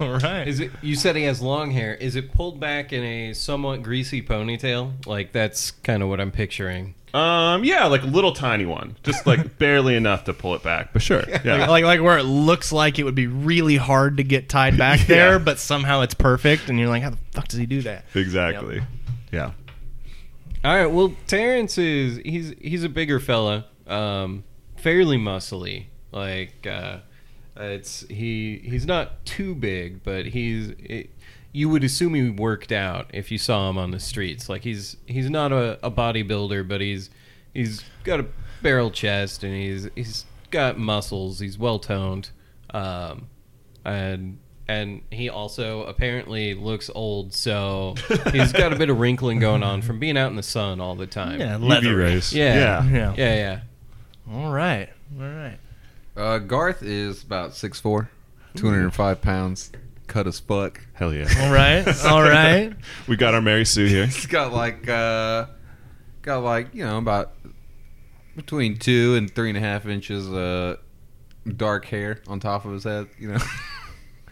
[0.00, 0.46] All right.
[0.46, 0.70] Is it?
[0.80, 1.94] You said he has long hair.
[1.94, 5.06] Is it pulled back in a somewhat greasy ponytail?
[5.06, 6.94] Like that's kind of what I'm picturing.
[7.12, 10.92] Um, yeah, like a little tiny one, just like barely enough to pull it back.
[10.92, 11.56] But sure, yeah.
[11.56, 14.78] Like, like like where it looks like it would be really hard to get tied
[14.78, 15.38] back there, Yeah.
[15.38, 18.04] but somehow it's perfect, and you're like, how the fuck does he do that?
[18.14, 18.82] exactly.
[19.32, 19.52] Yeah.
[20.64, 20.86] All right.
[20.86, 24.44] Well, Terrence is he's he's a bigger fella, um,
[24.76, 25.86] fairly muscly.
[26.12, 26.98] Like uh,
[27.56, 31.10] it's he he's not too big, but he's it,
[31.52, 34.48] you would assume he worked out if you saw him on the streets.
[34.48, 37.10] Like he's he's not a, a bodybuilder, but he's
[37.52, 38.26] he's got a
[38.62, 41.40] barrel chest and he's he's got muscles.
[41.40, 42.30] He's well toned,
[42.72, 43.28] um,
[43.84, 47.34] and and he also apparently looks old.
[47.34, 47.94] So
[48.32, 50.94] he's got a bit of wrinkling going on from being out in the sun all
[50.94, 51.40] the time.
[51.40, 51.96] Yeah, leather.
[51.96, 52.32] rays.
[52.32, 52.54] Yeah.
[52.54, 52.90] Yeah.
[52.90, 53.14] Yeah.
[53.16, 53.60] yeah, yeah.
[54.32, 54.88] All right.
[55.18, 55.58] All right.
[56.16, 58.08] Uh, Garth is about 6'4",
[58.54, 59.72] 205 pounds,
[60.10, 60.80] cut as fuck.
[60.92, 61.26] Hell yeah.
[61.40, 61.86] All right.
[62.04, 62.74] All right.
[63.08, 64.06] We got our Mary Sue here.
[64.06, 65.46] He's got like uh,
[66.22, 67.32] got like you know about
[68.36, 70.76] between two and three and a half inches uh,
[71.56, 73.06] dark hair on top of his head.
[73.18, 73.38] You know.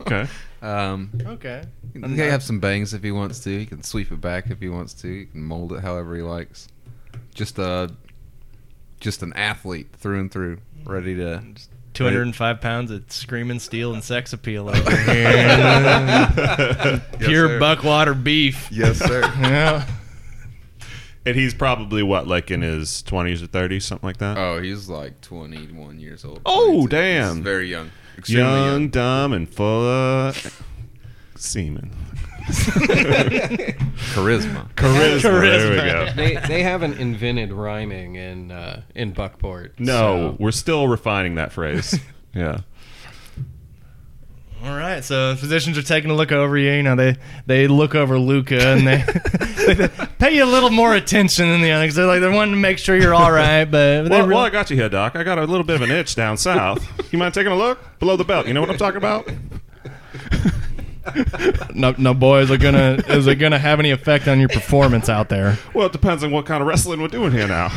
[0.00, 0.28] Okay.
[0.62, 1.64] Um, Okay.
[1.92, 3.58] he can have some bangs if he wants to.
[3.58, 5.08] He can sweep it back if he wants to.
[5.12, 6.68] He can mold it however he likes.
[7.34, 7.90] Just a,
[9.00, 11.42] just an athlete through and through, ready to.
[11.98, 15.06] 205 pounds of screaming steel and sex appeal over here.
[15.16, 17.58] Yes, Pure sir.
[17.61, 18.68] buckwater beef.
[18.70, 19.22] Yes, sir.
[19.40, 19.87] Yeah.
[21.26, 24.38] And he's probably what, like in his twenties or thirties, something like that.
[24.38, 26.40] oh, he's like twenty-one years old.
[26.46, 26.88] Oh, 22.
[26.88, 27.34] damn.
[27.37, 27.90] He's very young.
[28.16, 28.88] Extremely young, young.
[28.88, 30.64] dumb, and full of
[31.37, 31.90] semen.
[34.14, 34.68] Charisma.
[34.74, 35.22] Charisma.
[35.22, 36.12] There we go.
[36.14, 39.78] They they haven't invented rhyming in uh, in Buckport.
[39.78, 41.98] No, so- we're still refining that phrase.
[42.34, 42.61] yeah.
[44.64, 46.72] All right, so physicians are taking a look over you.
[46.72, 47.14] You know, they
[47.46, 49.04] they look over Luca and they,
[49.74, 51.94] they pay you a little more attention than the others.
[51.94, 54.44] They're like they're wanting to make sure you're all right, but they Well, really- well,
[54.44, 55.14] I got you here, Doc.
[55.14, 56.84] I got a little bit of an itch down south.
[57.12, 58.48] You mind taking a look below the belt?
[58.48, 59.28] You know what I'm talking about?
[61.75, 65.29] No, no, boys are gonna is it gonna have any effect on your performance out
[65.29, 65.59] there?
[65.75, 67.68] Well, it depends on what kind of wrestling we're doing here now.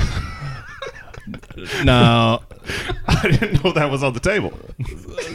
[1.83, 2.41] No.
[3.07, 4.53] I didn't know that was on the table.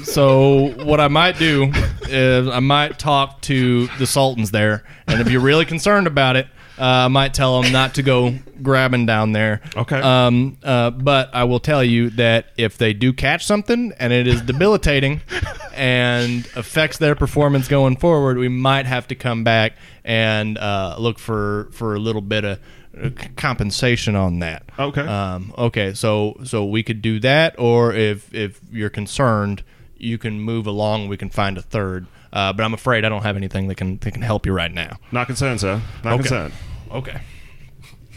[0.04, 1.70] So what I might do
[2.08, 6.46] is I might talk to the sultans there, and if you're really concerned about it,
[6.78, 9.62] I might tell them not to go grabbing down there.
[9.76, 10.00] Okay.
[10.00, 10.58] Um.
[10.62, 10.90] Uh.
[10.90, 15.20] But I will tell you that if they do catch something and it is debilitating
[15.74, 21.18] and affects their performance going forward, we might have to come back and uh, look
[21.18, 22.60] for for a little bit of
[23.00, 24.62] uh, compensation on that.
[24.78, 25.02] Okay.
[25.02, 29.62] Um, okay, so so we could do that, or if if you're concerned,
[29.96, 31.08] you can move along.
[31.08, 32.06] We can find a third.
[32.32, 34.72] Uh, but I'm afraid I don't have anything that can that can help you right
[34.72, 34.98] now.
[35.12, 35.80] Not concerned, sir.
[36.04, 36.22] Not Okay.
[36.22, 36.54] concerned.
[36.92, 37.20] Okay.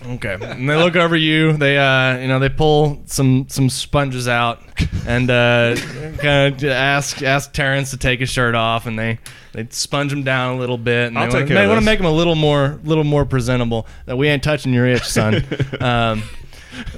[0.05, 0.37] Okay.
[0.41, 1.53] And they look over you.
[1.57, 4.61] They uh, you know, they pull some some sponges out
[5.05, 5.75] and uh,
[6.19, 9.19] kind of ask ask Terrence to take his shirt off, and they
[9.51, 11.07] they sponge him down a little bit.
[11.07, 13.03] And I'll they take wanna, care they want to make him a little more little
[13.03, 13.87] more presentable.
[14.05, 15.43] That we ain't touching your itch, son.
[15.81, 16.23] um,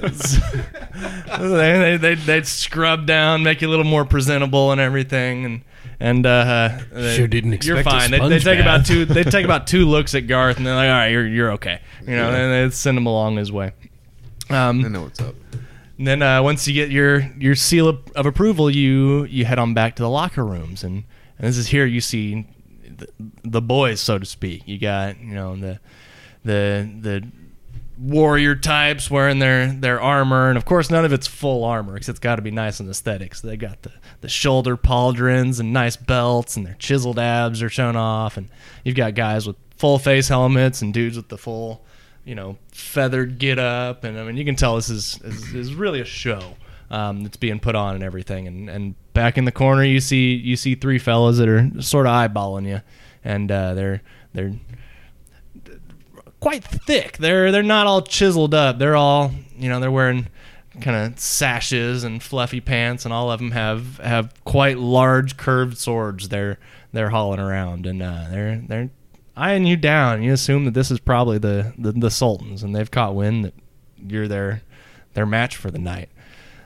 [0.00, 5.62] they, they, they, they'd scrub down, make you a little more presentable and everything, and
[6.02, 8.10] and uh, they- Sure didn't you're expect a fine.
[8.10, 8.60] They, they take bath.
[8.60, 9.04] about two.
[9.04, 11.80] They take about two looks at Garth, and they're like, "All right, you're you're okay,"
[12.06, 13.72] you know, and they send him along his way.
[14.50, 15.34] I Um, know what's up.
[15.98, 19.58] and then uh, once you get your your seal of, of approval, you you head
[19.58, 21.04] on back to the locker rooms, and,
[21.38, 22.46] and this is here you see
[22.98, 23.06] the,
[23.44, 24.62] the boys, so to speak.
[24.66, 25.78] You got you know the
[26.44, 27.28] the the
[28.02, 32.08] warrior types wearing their their armor, and of course none of it's full armor because
[32.08, 33.34] it's got to be nice and aesthetic.
[33.34, 37.68] So they got the the shoulder pauldrons and nice belts, and their chiseled abs are
[37.68, 38.48] shown off, and
[38.84, 41.84] you've got guys with full face helmets and dudes with the full
[42.24, 45.74] you know feathered get up, and I mean you can tell this is is, is
[45.74, 46.56] really a show.
[46.90, 50.34] Um, that's being put on and everything, and, and back in the corner you see
[50.34, 52.82] you see three fellas that are sort of eyeballing you,
[53.24, 54.02] and uh, they're
[54.34, 54.52] they're
[56.42, 57.18] quite thick.
[57.18, 58.78] They're they're not all chiseled up.
[58.78, 60.26] They're all you know they're wearing
[60.80, 65.78] kind of sashes and fluffy pants, and all of them have have quite large curved
[65.78, 66.28] swords.
[66.28, 66.58] They're
[66.92, 68.90] they're hauling around, and uh, they're they're
[69.36, 70.22] eyeing you down.
[70.22, 73.54] You assume that this is probably the, the the sultans, and they've caught wind that
[73.96, 74.62] you're their
[75.14, 76.10] their match for the night.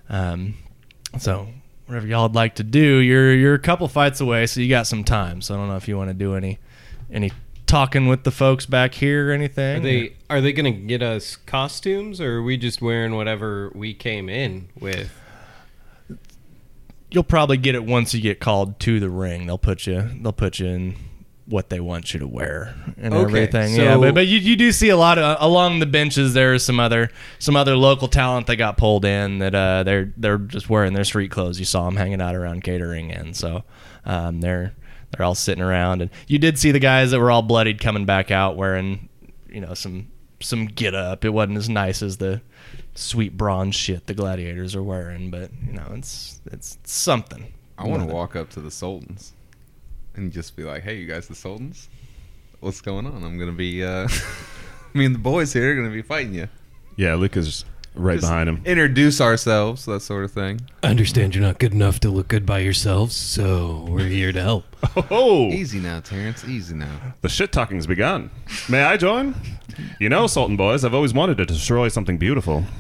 [0.09, 0.55] Um,
[1.19, 1.49] so.
[1.87, 4.89] Whatever y'all would like to do, you're you're a couple fights away, so you got
[4.89, 5.41] some time.
[5.41, 6.59] So I don't know if you want to do any
[7.12, 7.31] any
[7.77, 9.77] talking with the folks back here or anything.
[9.77, 13.93] Are they are they gonna get us costumes, or are we just wearing whatever we
[13.93, 15.11] came in with?
[17.11, 19.47] you'll probably get it once you get called to the ring.
[19.47, 20.97] They'll put you they'll put you in
[21.45, 23.77] what they want you to wear and Okay, everything.
[23.77, 26.33] so- yeah, but but you, you do see a lot of along the benches.
[26.35, 30.12] There is some other some other local talent that got pulled in that uh, they're
[30.17, 31.59] they're just wearing their street clothes.
[31.59, 33.62] You saw them hanging out around catering, and so
[34.07, 34.75] um, they're
[35.11, 36.03] they're all sitting around.
[36.03, 39.09] And you did see the guys that were all bloodied coming back out wearing
[39.49, 40.09] you know some
[40.40, 41.25] some get up.
[41.25, 42.42] It wasn't as nice as the
[42.95, 47.53] sweet bronze shit the gladiators are wearing, but you know it's it's something.
[47.79, 49.35] I want to walk up to the Sultans
[50.14, 51.88] and just be like, "Hey, you guys, the Sultans,
[52.61, 53.23] what's going on?
[53.23, 54.09] I'm gonna be, uh,
[54.95, 56.49] me and the boys here are gonna be fighting you.
[56.97, 57.64] Yeah, Luca's
[57.97, 58.63] right Just behind him.
[58.65, 60.61] Introduce ourselves, that sort of thing.
[60.83, 64.41] I understand you're not good enough to look good by yourselves, so we're here to
[64.43, 64.65] help.
[65.11, 66.45] Oh, Easy now, Terrence.
[66.45, 67.15] Easy now.
[67.21, 68.31] the shit talking's begun.
[68.69, 69.35] May I join?
[70.01, 72.65] You know, Sultan boys, I've always wanted to destroy something beautiful.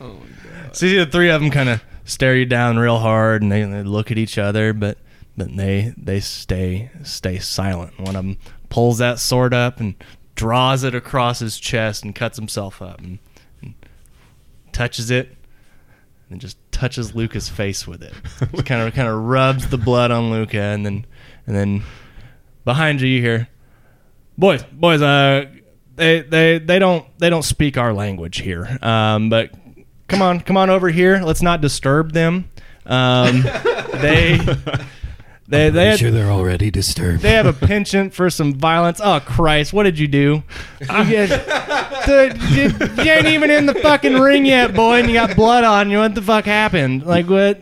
[0.00, 0.26] Oh my
[0.62, 0.76] god.
[0.76, 3.82] See the three of them kind of stare you down real hard, and they, they
[3.82, 4.98] look at each other, but
[5.36, 7.98] but they they stay stay silent.
[7.98, 9.94] One of them pulls that sword up and
[10.36, 13.18] draws it across his chest and cuts himself up and,
[13.60, 13.74] and
[14.72, 15.36] touches it
[16.30, 18.12] and just touches Luca's face with it.
[18.64, 21.06] Kind of kind of rubs the blood on Luca, and then
[21.46, 21.82] and then
[22.64, 23.48] behind you you hear,
[24.36, 25.46] boys, boys, uh,
[25.94, 29.54] they they they don't they don't speak our language here, um, but
[30.08, 31.20] come on, come on over here.
[31.22, 32.50] Let's not disturb them.
[32.84, 33.42] Um,
[33.94, 34.38] they
[35.48, 37.22] they they had, sure they're already disturbed.
[37.22, 39.00] they have a penchant for some violence.
[39.02, 40.42] Oh Christ, what did you do?
[40.80, 41.46] You, get-
[42.06, 42.68] Dude, you,
[43.04, 45.98] you ain't even in the fucking ring yet, boy, and you got blood on you.
[45.98, 47.04] What the fuck happened?
[47.04, 47.60] Like what?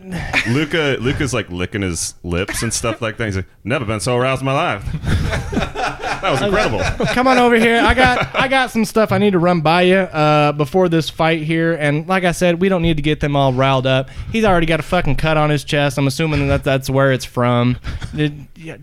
[0.49, 3.25] Luca, Luca's like licking his lips and stuff like that.
[3.25, 6.01] He's like, never been so aroused in my life.
[6.21, 7.05] that was incredible.
[7.13, 7.79] Come on over here.
[7.81, 11.09] I got I got some stuff I need to run by you uh, before this
[11.09, 11.73] fight here.
[11.73, 14.09] And like I said, we don't need to get them all riled up.
[14.31, 15.97] He's already got a fucking cut on his chest.
[15.97, 17.77] I'm assuming that that's where it's from.
[18.15, 18.77] Did- yeah,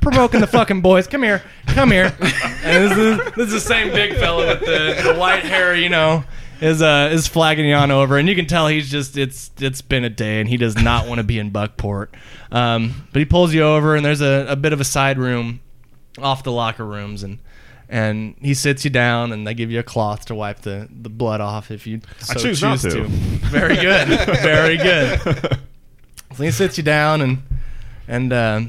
[0.00, 1.06] provoking the fucking boys.
[1.06, 1.42] Come here.
[1.68, 2.14] Come here.
[2.64, 5.88] And this is, this is the same big fella with the, the white hair, you
[5.88, 6.24] know.
[6.58, 9.82] Is uh is flagging you on over, and you can tell he's just it's it's
[9.82, 12.14] been a day, and he does not want to be in Buckport.
[12.50, 15.60] Um, but he pulls you over, and there's a, a bit of a side room
[16.18, 17.38] off the locker rooms and
[17.88, 21.08] and he sits you down and they give you a cloth to wipe the, the
[21.08, 23.04] blood off if you so I choose choose to.
[23.06, 24.08] Very good.
[24.40, 25.58] Very good.
[26.34, 27.42] So he sits you down and
[28.06, 28.60] and uh,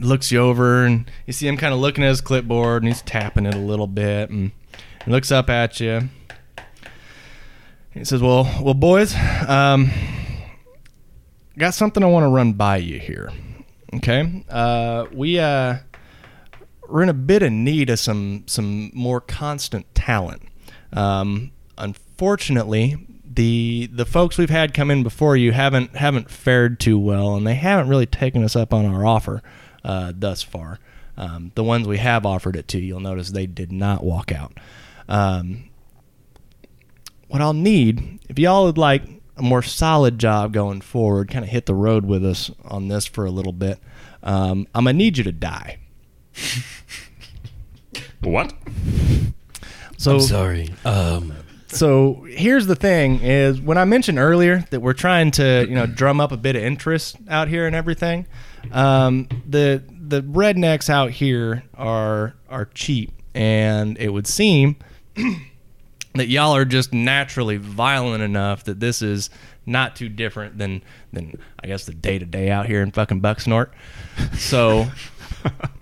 [0.00, 3.02] looks you over and you see him kind of looking at his clipboard and he's
[3.02, 4.52] tapping it a little bit and
[5.04, 6.08] he looks up at you.
[7.90, 9.14] He says, "Well, well, boys,
[9.46, 9.90] um,
[11.58, 13.30] got something I want to run by you here.
[13.96, 15.78] Okay, uh, we uh,
[16.88, 20.42] we're in a bit of need of some some more constant talent.
[20.92, 26.98] Um, unfortunately, the the folks we've had come in before you haven't haven't fared too
[26.98, 29.42] well, and they haven't really taken us up on our offer
[29.84, 30.78] uh, thus far.
[31.16, 34.52] Um, the ones we have offered it to, you'll notice they did not walk out.
[35.08, 35.68] Um,
[37.26, 39.02] what I'll need, if y'all would like
[39.36, 43.04] a more solid job going forward, kind of hit the road with us on this
[43.04, 43.80] for a little bit,
[44.22, 45.78] um, I'm gonna need you to die.
[48.20, 48.52] What?
[49.96, 50.74] So I'm sorry.
[50.84, 51.34] Um,
[51.68, 55.86] so here's the thing is when i mentioned earlier that we're trying to you know
[55.86, 58.26] drum up a bit of interest out here and everything
[58.72, 64.76] um, the the rednecks out here are are cheap and it would seem
[66.14, 69.28] that y'all are just naturally violent enough that this is
[69.66, 73.68] not too different than than i guess the day-to-day out here in fucking bucksnort
[74.34, 74.86] so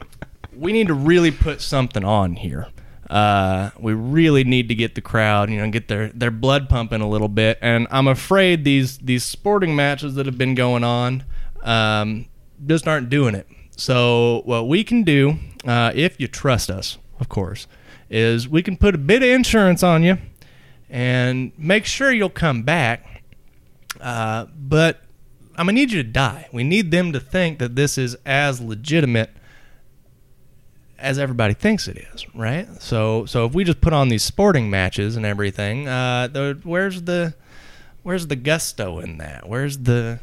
[0.56, 2.68] we need to really put something on here.
[3.08, 7.00] Uh, we really need to get the crowd, you know, get their, their blood pumping
[7.00, 7.58] a little bit.
[7.62, 11.24] And I'm afraid these these sporting matches that have been going on
[11.62, 12.26] um,
[12.66, 13.46] just aren't doing it.
[13.76, 17.68] So what we can do, uh, if you trust us, of course,
[18.10, 20.18] is we can put a bit of insurance on you
[20.90, 23.22] and make sure you'll come back.
[24.00, 25.02] Uh, but
[25.56, 26.48] I'm gonna need you to die.
[26.52, 29.30] We need them to think that this is as legitimate
[30.98, 32.66] as everybody thinks it is, right?
[32.80, 37.02] So so if we just put on these sporting matches and everything, uh, the, where's
[37.02, 37.34] the
[38.02, 39.48] where's the gusto in that?
[39.48, 40.20] Where's the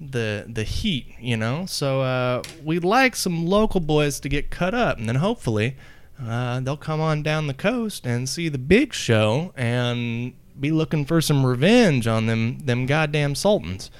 [0.00, 1.66] the the heat, you know?
[1.66, 5.76] So uh, we'd like some local boys to get cut up, and then hopefully
[6.22, 11.04] uh, they'll come on down the coast and see the big show and be looking
[11.04, 13.90] for some revenge on them them goddamn sultans.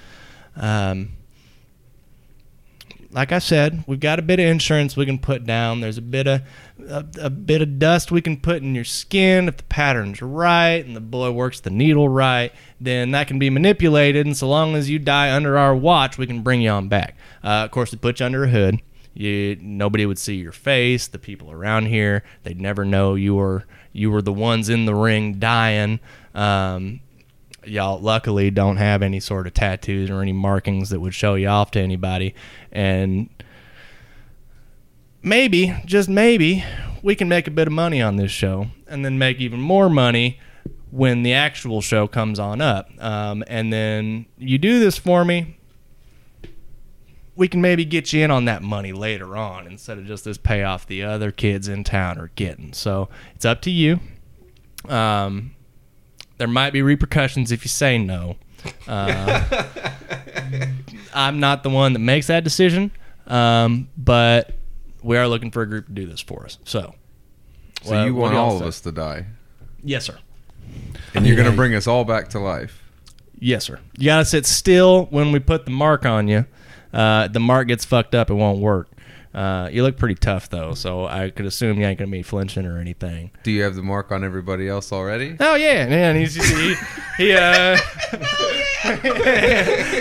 [0.56, 1.12] Um,
[3.12, 5.80] like I said, we've got a bit of insurance we can put down.
[5.80, 6.42] There's a bit of
[6.88, 10.84] a, a bit of dust we can put in your skin if the pattern's right
[10.84, 12.52] and the boy works the needle right.
[12.80, 16.26] Then that can be manipulated, and so long as you die under our watch, we
[16.26, 17.16] can bring you on back.
[17.42, 18.80] Uh, of course, we put you under a hood.
[19.12, 21.08] You nobody would see your face.
[21.08, 24.94] The people around here, they'd never know you were you were the ones in the
[24.94, 25.98] ring dying.
[26.34, 27.00] Um,
[27.70, 31.48] y'all luckily don't have any sort of tattoos or any markings that would show you
[31.48, 32.34] off to anybody.
[32.70, 33.28] And
[35.22, 36.64] maybe just maybe
[37.02, 39.88] we can make a bit of money on this show and then make even more
[39.88, 40.38] money
[40.90, 42.90] when the actual show comes on up.
[42.98, 45.56] Um, and then you do this for me
[47.40, 50.36] we can maybe get you in on that money later on instead of just this
[50.36, 52.70] payoff the other kids in town are getting.
[52.74, 53.98] So it's up to you.
[54.86, 55.54] Um,
[56.40, 58.36] there might be repercussions if you say no.
[58.88, 59.66] Uh,
[61.12, 62.90] I'm not the one that makes that decision,
[63.26, 64.52] um, but
[65.02, 66.56] we are looking for a group to do this for us.
[66.64, 66.94] So,
[67.82, 69.26] So well, you want y'all of us to die,
[69.84, 70.18] Yes, sir.
[71.14, 72.82] and you're gonna bring us all back to life.
[73.38, 73.78] Yes, sir.
[73.98, 76.46] You gotta sit still when we put the mark on you.
[76.90, 78.88] Uh, the mark gets fucked up; it won't work.
[79.32, 82.66] Uh, you look pretty tough though, so I could assume you ain't gonna be flinching
[82.66, 83.30] or anything.
[83.44, 85.36] Do you have the mark on everybody else already?
[85.38, 86.16] Oh yeah, man.
[86.16, 86.74] He's he,
[87.16, 87.76] he uh.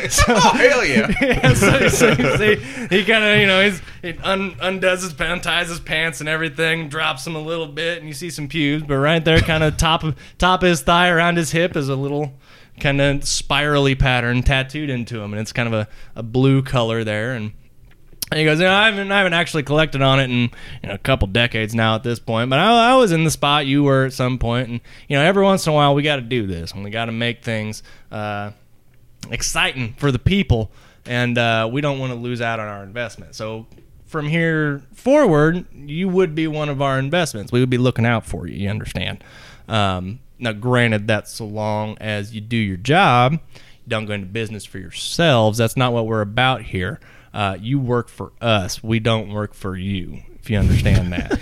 [0.10, 1.12] so, Oh hell yeah!
[1.22, 2.56] yeah, so, so you
[2.90, 6.30] he kind of, you know, he's, he un, undoes his pants, unties his pants and
[6.30, 8.86] everything, drops them a little bit, and you see some pubes.
[8.88, 11.90] But right there, kind of top of top of his thigh around his hip is
[11.90, 12.34] a little
[12.80, 17.04] kind of spirally pattern tattooed into him, and it's kind of a, a blue color
[17.04, 17.34] there.
[17.34, 17.52] And,
[18.32, 20.50] and he goes, you know, I haven't, I haven't actually collected on it in
[20.84, 23.32] you know, a couple decades now at this point, but I, I was in the
[23.32, 26.04] spot you were at some point, and you know, every once in a while we
[26.04, 27.84] got to do this, and we got to make things.
[28.12, 28.52] Uh,
[29.30, 30.72] exciting for the people,
[31.06, 33.36] and uh, we don't want to lose out on our investment.
[33.36, 33.68] So
[34.06, 37.52] from here forward, you would be one of our investments.
[37.52, 38.56] We would be looking out for you.
[38.56, 39.24] You understand?
[39.68, 44.28] Um, now, granted, that's so long as you do your job, you don't go into
[44.28, 45.58] business for yourselves.
[45.58, 47.00] That's not what we're about here.
[47.34, 48.82] Uh, you work for us.
[48.84, 50.22] We don't work for you.
[50.42, 51.38] If you understand that.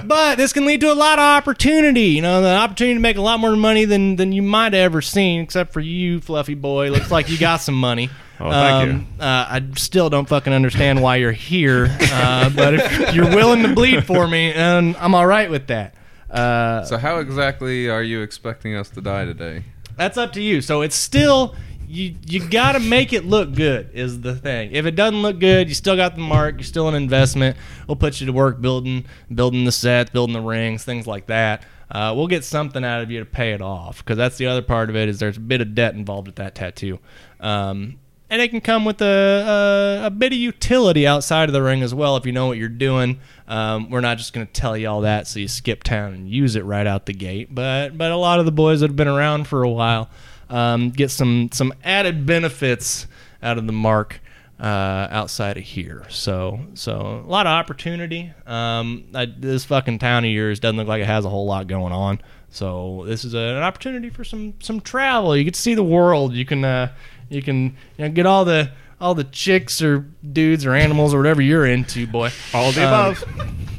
[0.06, 2.06] but this can lead to a lot of opportunity.
[2.10, 4.80] You know, the opportunity to make a lot more money than than you might have
[4.82, 6.90] ever seen, except for you, fluffy boy.
[6.90, 8.10] Looks like you got some money.
[8.40, 13.12] Oh, thank Um, uh, I still don't fucking understand why you're here, uh, but if
[13.12, 15.96] you're willing to bleed for me, and I'm all right with that.
[16.30, 19.64] Uh, So how exactly are you expecting us to die today?
[19.96, 20.60] that's up to you.
[20.60, 21.56] So it's still
[21.88, 24.72] you you got to make it look good is the thing.
[24.72, 26.56] If it doesn't look good, you still got the mark.
[26.56, 27.56] You're still an investment.
[27.86, 31.64] We'll put you to work building building the sets, building the rings, things like that.
[31.90, 34.60] Uh, we'll get something out of you to pay it off because that's the other
[34.60, 36.98] part of it is there's a bit of debt involved with that tattoo.
[37.40, 37.98] Um,
[38.30, 41.82] and it can come with a, a, a bit of utility outside of the ring
[41.82, 43.20] as well if you know what you're doing.
[43.46, 46.28] Um, we're not just going to tell you all that so you skip town and
[46.28, 47.54] use it right out the gate.
[47.54, 50.10] But but a lot of the boys that have been around for a while
[50.50, 53.06] um, get some some added benefits
[53.42, 54.20] out of the mark
[54.60, 56.04] uh, outside of here.
[56.08, 58.32] So so a lot of opportunity.
[58.46, 61.66] Um, I, this fucking town of yours doesn't look like it has a whole lot
[61.66, 62.20] going on.
[62.50, 65.36] So this is a, an opportunity for some some travel.
[65.36, 66.32] You get to see the world.
[66.32, 66.92] You can uh,
[67.28, 71.18] you can you know, get all the all the chicks or dudes or animals or
[71.18, 72.30] whatever you're into, boy.
[72.52, 73.16] All the Um,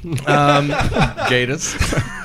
[0.05, 0.27] above.
[0.29, 1.75] Um, Gators.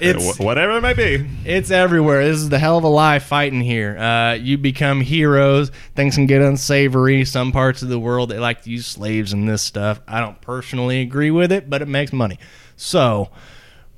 [0.00, 1.26] it's whatever it may be.
[1.44, 2.24] it's everywhere.
[2.24, 3.96] This is the hell of a life fighting here.
[3.98, 5.70] Uh, you become heroes.
[5.94, 7.24] Things can get unsavory.
[7.24, 10.00] Some parts of the world they like to use slaves and this stuff.
[10.06, 12.38] I don't personally agree with it, but it makes money.
[12.76, 13.30] So,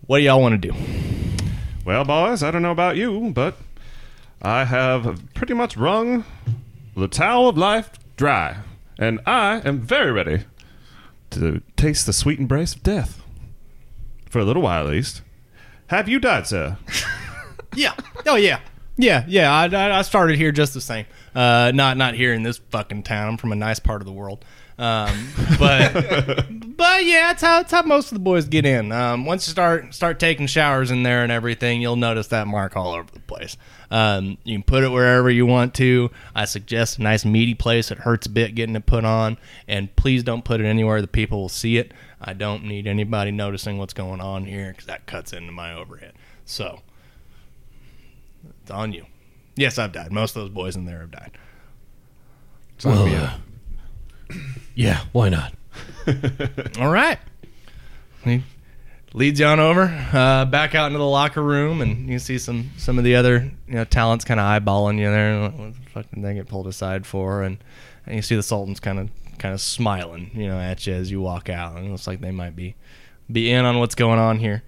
[0.07, 0.75] what do y'all want to do?
[1.85, 3.57] Well, boys, I don't know about you, but
[4.43, 6.25] I have pretty much wrung
[6.97, 8.59] the towel of life dry,
[8.99, 10.45] and I am very ready
[11.31, 13.23] to taste the sweet embrace of death.
[14.29, 15.23] For a little while, at least.
[15.91, 16.79] Have you died, sir?
[17.77, 17.95] Yeah.
[18.27, 18.59] Oh yeah.
[18.97, 19.53] Yeah, yeah.
[19.53, 21.07] I, I I started here just the same.
[21.37, 23.29] Uh, not not here in this fucking town.
[23.29, 24.45] I'm from a nice part of the world.
[24.77, 25.93] Um, but
[26.77, 28.91] but yeah, that's how that's how most of the boys get in.
[28.91, 32.77] Um, once you start start taking showers in there and everything, you'll notice that mark
[32.77, 33.57] all over the place.
[33.91, 36.11] Um, you can put it wherever you want to.
[36.35, 37.91] I suggest a nice meaty place.
[37.91, 39.37] It hurts a bit getting it put on,
[39.67, 41.93] and please don't put it anywhere the people will see it.
[42.21, 46.13] I don't need anybody noticing what's going on here because that cuts into my overhead.
[46.45, 46.81] So
[48.63, 49.07] it's on you.
[49.57, 50.13] Yes, I've died.
[50.13, 51.33] Most of those boys in there have died.
[52.77, 54.37] It's well, uh,
[54.75, 55.53] yeah, why not?
[56.79, 57.19] All right.
[59.13, 59.83] Leads you on over,
[60.13, 63.51] uh, back out into the locker room, and you see some some of the other
[63.67, 65.51] you know talents kind of eyeballing you there.
[65.51, 67.43] What the fuck did they get pulled aside for?
[67.43, 67.59] And
[68.07, 71.11] and you see the Sultan's kind of kind of smiling, you know, at you as
[71.11, 72.77] you walk out, and it looks like they might be
[73.31, 74.63] be in on what's going on here.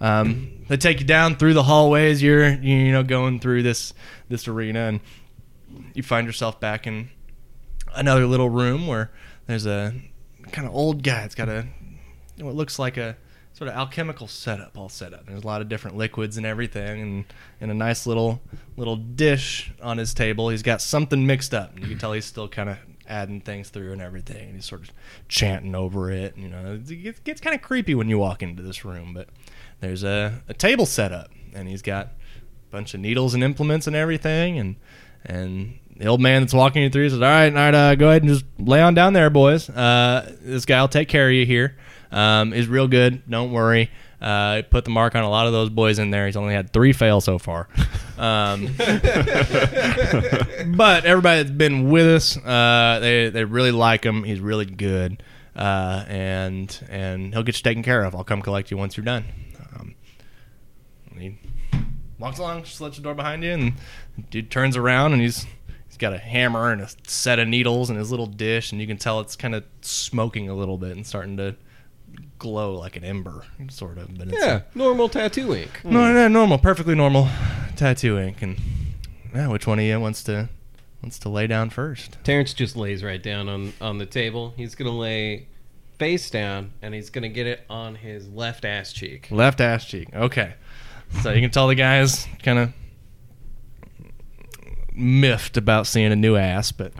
[0.00, 2.22] Um, they take you down through the hallways.
[2.22, 3.94] You're you know going through this
[4.28, 5.00] this arena, and
[5.94, 7.08] you find yourself back in
[7.96, 9.10] another little room where
[9.46, 9.92] there's a
[10.52, 11.24] kind of old guy.
[11.24, 11.66] It's got a
[12.38, 13.16] what looks like a
[13.58, 15.26] sort of alchemical setup all set up.
[15.26, 17.24] There's a lot of different liquids and everything, and
[17.60, 18.40] in a nice little
[18.76, 21.74] little dish on his table, he's got something mixed up.
[21.74, 22.78] And you can tell he's still kind of
[23.08, 24.46] adding things through and everything.
[24.46, 24.92] And he's sort of
[25.26, 26.36] chanting over it.
[26.36, 29.28] You know, it gets, gets kind of creepy when you walk into this room, but
[29.80, 33.88] there's a, a table set up, and he's got a bunch of needles and implements
[33.88, 34.76] and everything, and
[35.24, 38.08] and the old man that's walking you through says, "All right, all right, uh, go
[38.08, 39.68] ahead and just lay on down there, boys.
[39.68, 41.76] Uh, this guy will take care of you here.
[42.10, 43.28] Um, he's real good.
[43.28, 43.90] Don't worry.
[44.20, 46.26] Uh, put the mark on a lot of those boys in there.
[46.26, 47.68] He's only had three fail so far.
[48.18, 48.66] Um,
[50.76, 54.24] but everybody that's been with us, uh, they they really like him.
[54.24, 55.22] He's really good,
[55.54, 58.16] uh, and and he'll get you taken care of.
[58.16, 59.24] I'll come collect you once you're done.
[59.72, 59.94] Um,
[61.16, 61.38] he
[62.18, 63.74] walks along, just lets the door behind you, and
[64.30, 65.46] dude turns around and he's
[65.86, 68.88] he's got a hammer and a set of needles and his little dish, and you
[68.88, 71.54] can tell it's kind of smoking a little bit and starting to
[72.38, 74.16] glow like an ember, sort of.
[74.18, 75.80] But it's Yeah, normal tattoo ink.
[75.84, 77.28] a, no, no, normal, perfectly normal
[77.76, 78.42] tattoo ink.
[78.42, 78.58] And
[79.34, 80.48] yeah, which one of you wants to
[81.02, 82.18] wants to lay down first?
[82.24, 84.54] Terrence just lays right down on on the table.
[84.56, 85.46] He's gonna lay
[85.98, 89.28] face down, and he's gonna get it on his left ass cheek.
[89.30, 90.08] Left ass cheek.
[90.14, 90.54] Okay.
[91.22, 92.72] So you can tell the guy's kind of
[94.98, 96.92] miffed about seeing a new ass, but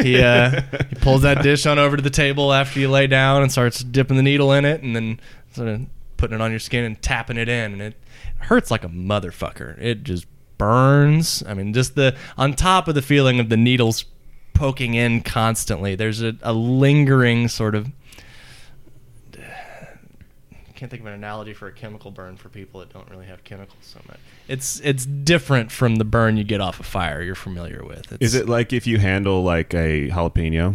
[0.00, 3.42] he uh, he pulls that dish on over to the table after you lay down
[3.42, 5.20] and starts dipping the needle in it and then
[5.52, 5.86] sort of
[6.16, 7.94] putting it on your skin and tapping it in and it
[8.38, 9.78] hurts like a motherfucker.
[9.80, 10.26] It just
[10.58, 11.42] burns.
[11.46, 14.04] I mean, just the on top of the feeling of the needles
[14.54, 15.94] poking in constantly.
[15.94, 17.90] There's a, a lingering sort of
[20.82, 23.44] can't think of an analogy for a chemical burn for people that don't really have
[23.44, 24.18] chemicals so much.
[24.48, 28.10] It's it's different from the burn you get off a fire you're familiar with.
[28.10, 30.74] It's Is it like if you handle like a jalapeno?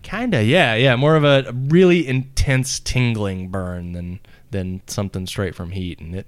[0.00, 0.96] Kinda, yeah, yeah.
[0.96, 4.20] More of a really intense tingling burn than
[4.50, 6.26] than something straight from heat, and it.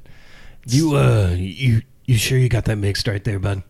[0.67, 3.63] You uh, you you sure you got that mixed right there, bud?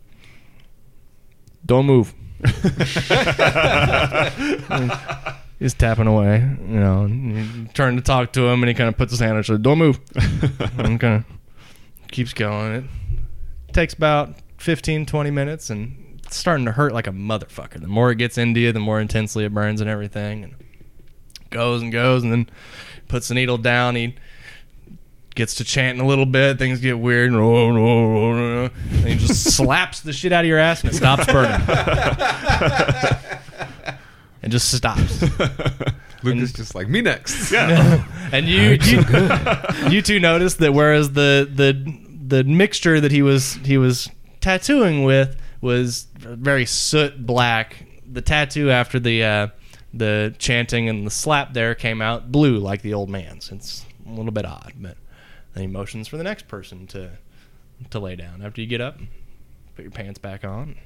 [1.64, 2.12] Don't move.
[5.58, 6.38] He's tapping away,
[6.68, 7.04] you know.
[7.04, 9.36] and you turn to talk to him, and he kind of puts his hand on
[9.38, 9.62] his shoulder.
[9.62, 9.98] Don't move.
[10.78, 11.24] and kind of
[12.10, 12.88] keeps going.
[13.68, 17.80] It takes about 15, 20 minutes, and it's starting to hurt like a motherfucker.
[17.80, 20.44] The more it gets into you, the more intensely it burns and everything.
[20.44, 20.54] And
[21.48, 22.50] goes and goes, and then
[23.08, 23.96] puts the needle down.
[23.96, 24.14] He
[25.34, 26.58] gets to chanting a little bit.
[26.58, 27.32] Things get weird.
[27.32, 28.70] And
[29.06, 31.60] he just slaps the shit out of your ass, and it stops burning.
[34.46, 35.22] It just stops.
[36.22, 37.50] Lucas just like me next.
[37.50, 38.06] Yeah.
[38.32, 39.02] and you you,
[39.90, 44.08] you two noticed that whereas the the the mixture that he was he was
[44.40, 47.86] tattooing with was very soot black.
[48.08, 49.48] The tattoo after the uh,
[49.92, 53.50] the chanting and the slap there came out blue like the old man's.
[53.50, 54.96] It's a little bit odd, but
[55.54, 57.10] then he motions for the next person to
[57.90, 59.00] to lay down after you get up.
[59.74, 60.76] Put your pants back on.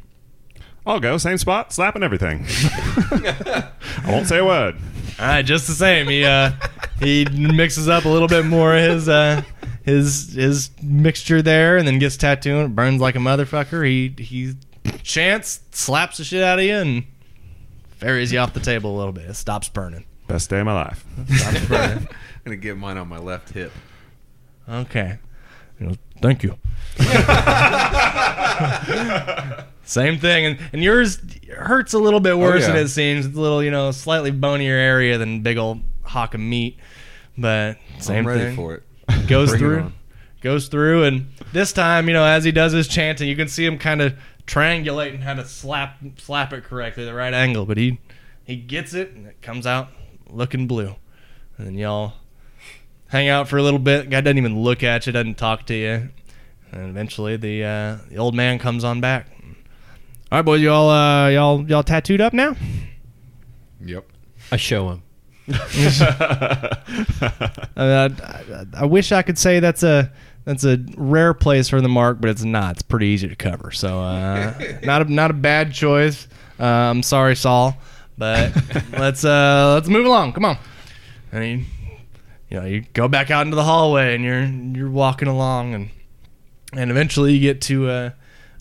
[0.86, 2.44] I'll go same spot, slapping everything.
[2.48, 3.70] I
[4.06, 4.76] won't say a word.
[5.18, 6.08] All right, just the same.
[6.08, 6.52] He uh,
[6.98, 9.42] he mixes up a little bit more of his uh,
[9.82, 12.74] his his mixture there, and then gets tattooed.
[12.74, 13.86] Burns like a motherfucker.
[13.86, 14.54] He he
[15.02, 17.04] chants, slaps the shit out of you, and
[17.90, 19.24] ferries you off the table a little bit.
[19.24, 20.06] It stops burning.
[20.26, 21.04] Best day of my life.
[21.34, 22.08] Stops burning.
[22.10, 23.72] I'm gonna get mine on my left hip.
[24.68, 25.18] Okay.
[26.22, 26.56] Thank you.
[29.84, 31.20] Same thing, and, and yours
[31.56, 32.82] hurts a little bit oh, worse than yeah.
[32.82, 33.26] it seems.
[33.26, 36.78] It's a little, you know, slightly bonier area than big old hawk of meat,
[37.36, 38.56] but same I'm ready thing.
[38.56, 38.84] for it.
[39.26, 39.92] goes Bring it through on.
[40.40, 43.64] goes through and this time you know as he does his chanting you can see
[43.64, 44.14] him kind of
[44.46, 47.98] triangulating how to slap slap it correctly the right angle but he
[48.44, 49.88] he gets it and it comes out
[50.28, 50.94] looking blue
[51.58, 52.14] and then y'all
[53.08, 55.74] hang out for a little bit guy doesn't even look at you doesn't talk to
[55.74, 56.08] you
[56.72, 59.26] and eventually the uh, the old man comes on back
[60.30, 62.54] all right boys y'all uh, y'all y'all tattooed up now
[63.82, 64.04] Yep.
[64.52, 65.02] I show him.
[67.76, 68.14] Uh, I,
[68.52, 70.12] I, I wish I could say that's a
[70.44, 72.72] that's a rare place for the mark, but it's not.
[72.72, 73.70] It's pretty easy to cover.
[73.70, 74.52] So uh,
[74.82, 76.28] not a, not a bad choice.
[76.58, 77.74] Uh, I'm sorry, Saul,
[78.18, 78.52] but
[78.92, 80.34] let's uh, let's move along.
[80.34, 80.58] Come on.
[81.32, 81.66] I mean,
[82.50, 85.90] you know, you go back out into the hallway, and you're you're walking along, and
[86.72, 88.14] and eventually you get to a,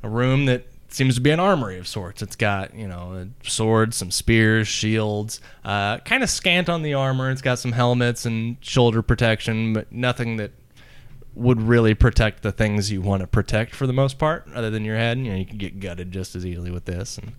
[0.03, 2.21] a room that seems to be an armory of sorts.
[2.21, 7.29] It's got you know swords, some spears, shields, uh, kind of scant on the armor.
[7.31, 10.51] It's got some helmets and shoulder protection, but nothing that
[11.35, 14.83] would really protect the things you want to protect for the most part, other than
[14.83, 15.17] your head.
[15.19, 17.33] You know, you can get gutted just as easily with this, and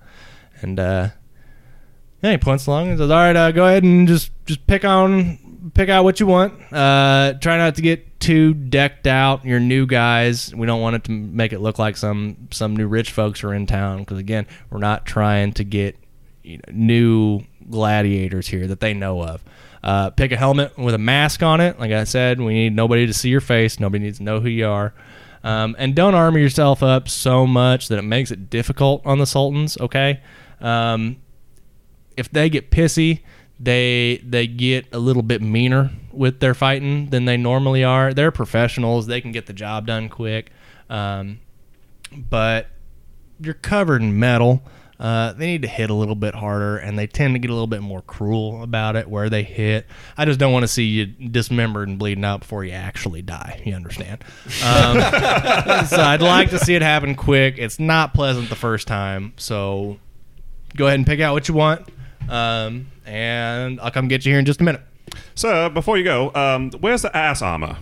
[0.63, 1.09] and uh,
[2.23, 4.85] yeah, he points along and says, "All right, uh, go ahead and just just pick
[4.85, 6.55] on pick out what you want.
[6.73, 9.45] Uh, try not to get too decked out.
[9.45, 10.55] You're new guys.
[10.55, 13.53] We don't want it to make it look like some some new rich folks are
[13.53, 15.97] in town because again, we're not trying to get
[16.43, 19.43] you know, new gladiators here that they know of.
[19.83, 21.81] Uh, pick a helmet with a mask on it.
[21.81, 23.81] Like I said, we need nobody to see your face.
[23.81, 24.95] Nobody needs to know who you are."
[25.43, 29.27] Um, and don't armor yourself up so much that it makes it difficult on the
[29.27, 29.79] sultans.
[29.81, 30.21] Okay,
[30.61, 31.17] um,
[32.19, 33.21] if they get pissy,
[33.59, 38.13] they they get a little bit meaner with their fighting than they normally are.
[38.15, 40.51] They're professionals; they can get the job done quick.
[40.89, 41.41] Um,
[42.13, 42.69] but
[43.41, 44.63] you're covered in metal.
[44.99, 47.55] Uh, they need to hit a little bit harder, and they tend to get a
[47.55, 49.87] little bit more cruel about it where they hit.
[50.19, 53.63] I just don't want to see you dismembered and bleeding out before you actually die.
[53.65, 54.23] You understand?
[54.63, 55.01] Um,
[55.87, 57.55] so I'd like to see it happen quick.
[57.57, 59.99] It's not pleasant the first time, so
[60.77, 61.89] go ahead and pick out what you want,
[62.29, 64.83] um, and I'll come get you here in just a minute.
[65.35, 67.77] So before you go, um, where's the ass armor?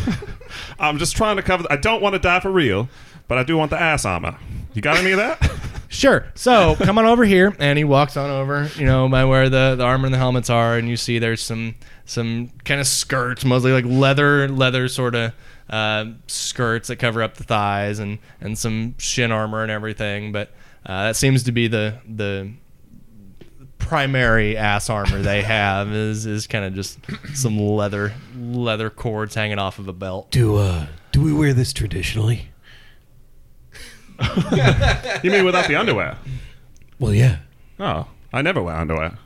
[0.78, 1.64] I'm just trying to cover.
[1.70, 2.88] I don't want to die for real,
[3.28, 4.36] but I do want the ass armor.
[4.74, 5.50] You got any of that?
[5.92, 6.26] Sure.
[6.34, 9.74] So come on over here, and he walks on over, you know, by where the,
[9.76, 11.74] the armor and the helmets are, and you see there's some
[12.06, 15.32] some kind of skirts, mostly like leather leather sort of
[15.68, 20.32] uh, skirts that cover up the thighs, and and some shin armor and everything.
[20.32, 20.48] But
[20.86, 22.50] uh, that seems to be the the
[23.82, 26.98] primary ass armor they have is is kind of just
[27.34, 30.30] some leather leather cords hanging off of a belt.
[30.30, 32.48] Do uh do we wear this traditionally?
[35.22, 36.16] you mean without the underwear?
[36.98, 37.38] Well, yeah.
[37.80, 39.18] Oh, I never wear underwear.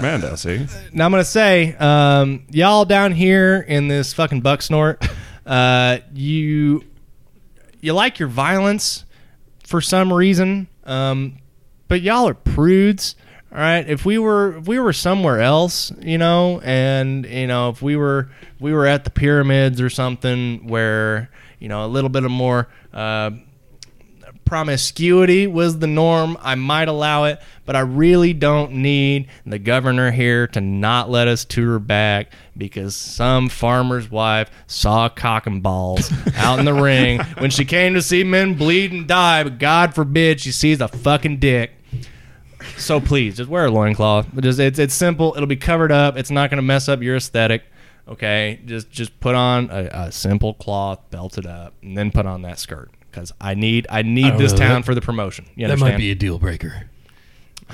[0.00, 0.66] Mando, see?
[0.92, 5.04] Now I'm gonna say, um, y'all down here in this fucking buck snort,
[5.46, 6.84] uh, you
[7.80, 9.04] you like your violence
[9.68, 11.36] for some reason, um,
[11.88, 13.14] but y'all are prudes.
[13.52, 17.68] All right, if we were if we were somewhere else, you know, and you know,
[17.68, 21.86] if we were if we were at the pyramids or something where you know a
[21.86, 23.30] little bit of more uh,
[24.48, 30.10] promiscuity was the norm, I might allow it, but I really don't need the governor
[30.10, 36.10] here to not let us tour back because some farmer's wife saw cock and balls
[36.36, 39.94] out in the ring when she came to see men bleed and die, but God
[39.94, 41.72] forbid she sees a fucking dick.
[42.78, 44.26] So please, just wear a loincloth.
[44.40, 45.34] Just it's it's simple.
[45.36, 46.16] It'll be covered up.
[46.16, 47.62] It's not going to mess up your aesthetic.
[48.08, 52.26] Okay, just just put on a, a simple cloth, belt it up, and then put
[52.26, 55.00] on that skirt because I need I need don't this know, town that- for the
[55.00, 55.46] promotion.
[55.56, 55.94] You That understand?
[55.94, 56.84] might be a deal breaker.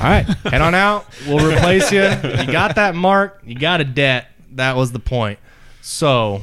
[0.00, 1.06] All right, head on out.
[1.26, 2.02] We'll replace you.
[2.02, 3.40] You got that mark.
[3.44, 4.28] You got a debt.
[4.52, 5.38] That was the point.
[5.82, 6.42] So,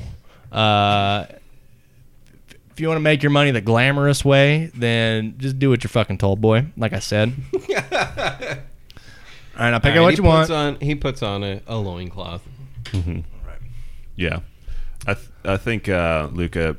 [0.52, 1.26] uh,
[2.70, 5.90] if you want to make your money the glamorous way, then just do what you're
[5.90, 6.68] fucking told, boy.
[6.78, 7.34] Like I said.
[9.58, 10.50] All right, I'll pick out Alright, what he you want.
[10.50, 12.42] On, he puts on a, a loincloth.
[14.16, 14.40] Yeah.
[15.06, 16.78] I, th- I think uh, Luca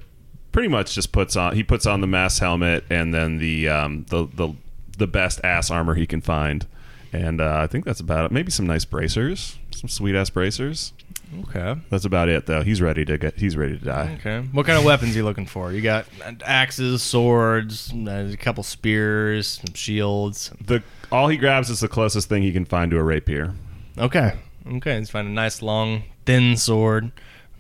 [0.53, 4.07] pretty much just puts on he puts on the mass helmet and then the um,
[4.11, 4.55] the, the
[4.99, 6.67] the best ass armor he can find.
[7.13, 8.33] And uh, I think that's about it.
[8.33, 10.93] Maybe some nice bracers, some sweet ass bracers.
[11.41, 11.81] Okay.
[11.91, 12.63] That's about it, though.
[12.63, 13.39] He's ready to get.
[13.39, 14.19] He's ready to die.
[14.21, 14.47] Okay.
[14.53, 15.73] What kind of weapons are you looking for?
[15.73, 16.07] You got
[16.45, 20.51] axes, swords, a couple spears, some shields.
[20.61, 23.55] The all he grabs is the closest thing he can find to a rapier.
[23.99, 24.35] Okay.
[24.67, 24.99] Okay.
[24.99, 27.13] Let's find a nice long, thin sword,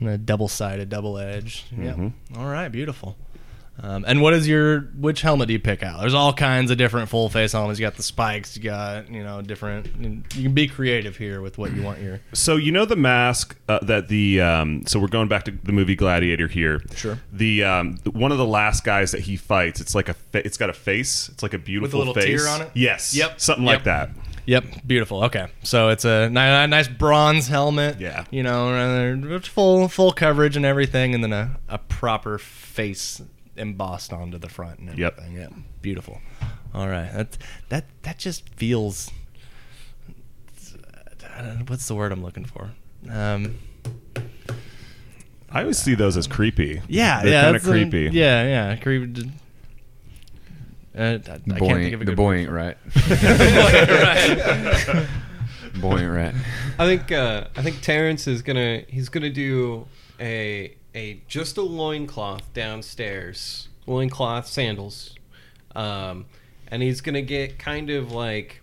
[0.06, 1.64] and a double-sided, double-edged.
[1.76, 1.92] Yeah.
[1.94, 2.12] Mhm.
[2.36, 2.68] All right.
[2.68, 3.16] Beautiful.
[3.82, 6.00] Um, and what is your which helmet do you pick out?
[6.00, 7.80] There's all kinds of different full face helmets.
[7.80, 8.54] You got the spikes.
[8.54, 9.86] You got you know different.
[10.36, 12.20] You can be creative here with what you want your.
[12.34, 15.72] So you know the mask uh, that the um, so we're going back to the
[15.72, 16.82] movie Gladiator here.
[16.94, 17.18] Sure.
[17.32, 20.58] The um, one of the last guys that he fights, it's like a fa- it's
[20.58, 21.30] got a face.
[21.30, 22.70] It's like a beautiful with a little face tear on it?
[22.74, 23.14] Yes.
[23.16, 23.40] Yep.
[23.40, 23.74] Something Yep.
[23.74, 24.10] like that.
[24.46, 25.22] Yep, beautiful.
[25.24, 26.34] Okay, so it's a ni-
[26.66, 28.00] nice bronze helmet.
[28.00, 28.24] Yeah.
[28.30, 33.22] you know, full full coverage and everything, and then a, a proper face
[33.56, 35.14] embossed onto the front and Yep.
[35.18, 35.36] everything.
[35.40, 36.20] Yep, beautiful.
[36.74, 37.38] All right, that
[37.68, 39.10] that that just feels.
[41.38, 42.70] Know, What's the word I'm looking for?
[43.10, 43.58] Um,
[45.50, 46.80] I always see those as creepy.
[46.88, 48.10] yeah, They're yeah, kind of that's a- creepy.
[48.16, 49.30] yeah, yeah, creepy.
[50.96, 52.76] Uh, I, I can't The think boy, of a the good boy word ain't right.
[52.96, 55.08] it.
[55.80, 56.34] boy ain't right.
[56.78, 59.86] I think uh, I think Terrence is gonna he's gonna do
[60.20, 65.14] a a just a loincloth downstairs, loincloth sandals,
[65.74, 66.26] um,
[66.68, 68.60] and he's gonna get kind of like,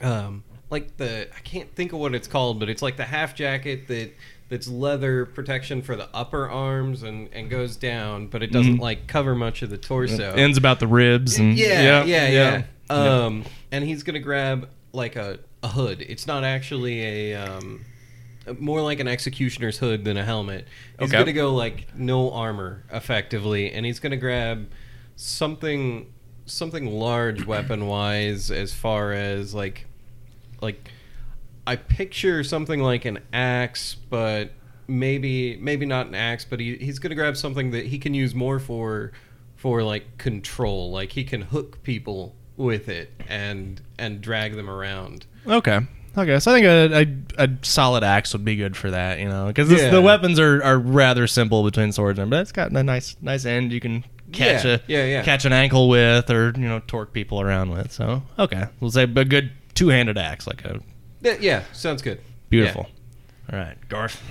[0.00, 3.34] um, like the I can't think of what it's called, but it's like the half
[3.34, 4.12] jacket that
[4.50, 8.80] that's leather protection for the upper arms and and goes down, but it doesn't Mhm.
[8.80, 10.32] like cover much of the torso.
[10.32, 12.62] Ends about the ribs and Yeah, yeah, yeah.
[12.90, 12.94] yeah.
[12.94, 16.04] Um, and he's gonna grab like a, a hood.
[16.06, 17.00] It's not actually
[17.32, 17.84] a um,
[18.58, 20.66] more like an executioner's hood than a helmet.
[20.98, 21.18] He's Okay.
[21.18, 24.66] gonna go like no armor effectively, and he's gonna grab
[25.16, 26.06] something
[26.46, 29.86] something large weapon wise as far as like
[30.60, 30.90] like
[31.70, 34.50] I picture something like an axe, but
[34.88, 38.34] maybe maybe not an axe, but he, he's gonna grab something that he can use
[38.34, 39.12] more for
[39.56, 40.90] for like control.
[40.90, 45.26] Like he can hook people with it and and drag them around.
[45.46, 45.80] Okay.
[46.18, 49.28] Okay, so I think a, a, a solid axe would be good for that, you
[49.28, 49.90] know, because Yeah.
[49.90, 53.44] the weapons are, are rather simple between swords, and but it's got a nice nice
[53.44, 55.22] end you can catch Yeah, a yeah, yeah.
[55.22, 57.92] catch an ankle with, or you know, torque people around with.
[57.92, 60.80] So okay, we'll say a good two handed axe, like a
[61.20, 62.20] Yeah, yeah sounds good.
[62.48, 62.86] beautiful.
[63.52, 64.22] All right, Garth.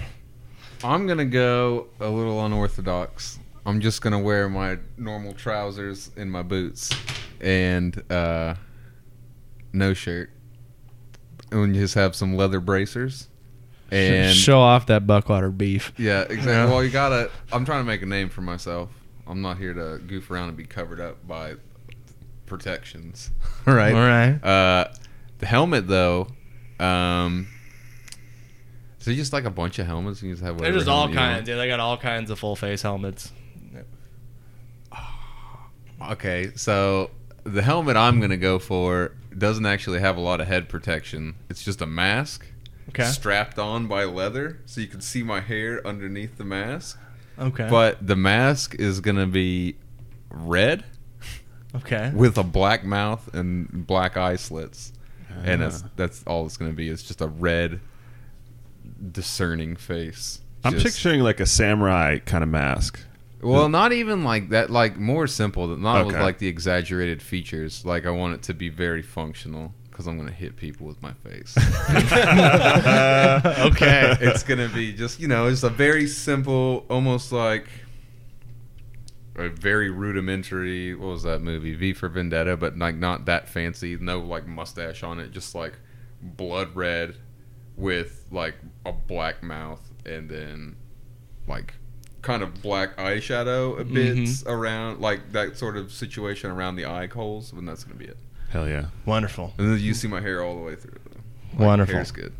[0.83, 3.39] I'm gonna go a little unorthodox.
[3.65, 6.89] I'm just gonna wear my normal trousers and my boots,
[7.41, 8.55] and uh,
[9.73, 10.31] no shirt,
[11.51, 13.27] and just have some leather bracers.
[13.91, 15.93] And show off that buckwater beef.
[15.97, 16.73] yeah, exactly.
[16.73, 17.29] Well, you gotta.
[17.51, 18.89] I'm trying to make a name for myself.
[19.27, 21.55] I'm not here to goof around and be covered up by
[22.45, 23.31] protections.
[23.67, 23.93] All right.
[23.93, 24.43] All right.
[24.43, 24.93] Uh,
[25.39, 26.27] the helmet though,
[26.79, 27.47] um,
[28.99, 30.21] so just like a bunch of helmets.
[30.21, 31.49] You just have They're just all helmet you kinds.
[31.49, 33.31] Yeah, they got all kinds of full face helmets.
[36.11, 37.11] Okay, so
[37.43, 41.35] the helmet I'm gonna go for doesn't actually have a lot of head protection.
[41.49, 42.45] It's just a mask
[42.89, 43.05] Okay.
[43.05, 46.97] strapped on by leather, so you can see my hair underneath the mask.
[47.37, 47.67] Okay.
[47.69, 49.75] But the mask is gonna be
[50.29, 50.85] red
[51.75, 52.11] okay.
[52.15, 54.91] with a black mouth and black eye slits,
[55.43, 55.89] and that's Ah.
[55.95, 56.89] that's all it's gonna be.
[56.89, 57.79] It's just a red,
[59.11, 60.41] discerning face.
[60.63, 62.99] I'm Just- picturing like a samurai kind of mask.
[63.41, 64.69] Well, not even like that.
[64.69, 65.67] Like more simple.
[65.77, 66.23] Not with Okay.
[66.23, 67.85] like the exaggerated features.
[67.85, 71.13] Like I want it to be very functional because I'm gonna hit people with my
[71.23, 71.55] face.
[72.69, 74.15] okay.
[74.21, 77.67] it's gonna be just you know, just a very simple, almost like
[79.39, 80.93] a very rudimentary.
[80.95, 81.73] What was that movie?
[81.73, 83.97] V for Vendetta, but like not that fancy.
[83.99, 85.31] No like mustache on it.
[85.31, 85.73] Just like
[86.21, 87.15] blood red
[87.77, 90.75] with like a black mouth and then
[91.47, 91.73] like
[92.21, 94.45] kind of black eyeshadow a bit Mhm.
[94.47, 98.17] around like that sort of situation around the eye holes and that's gonna be it
[98.49, 98.87] Hell yeah.
[99.05, 99.53] Wonderful.
[99.57, 100.97] and then you see my hair all the way through
[101.53, 101.95] Like, Wonderful.
[101.95, 102.33] hair's good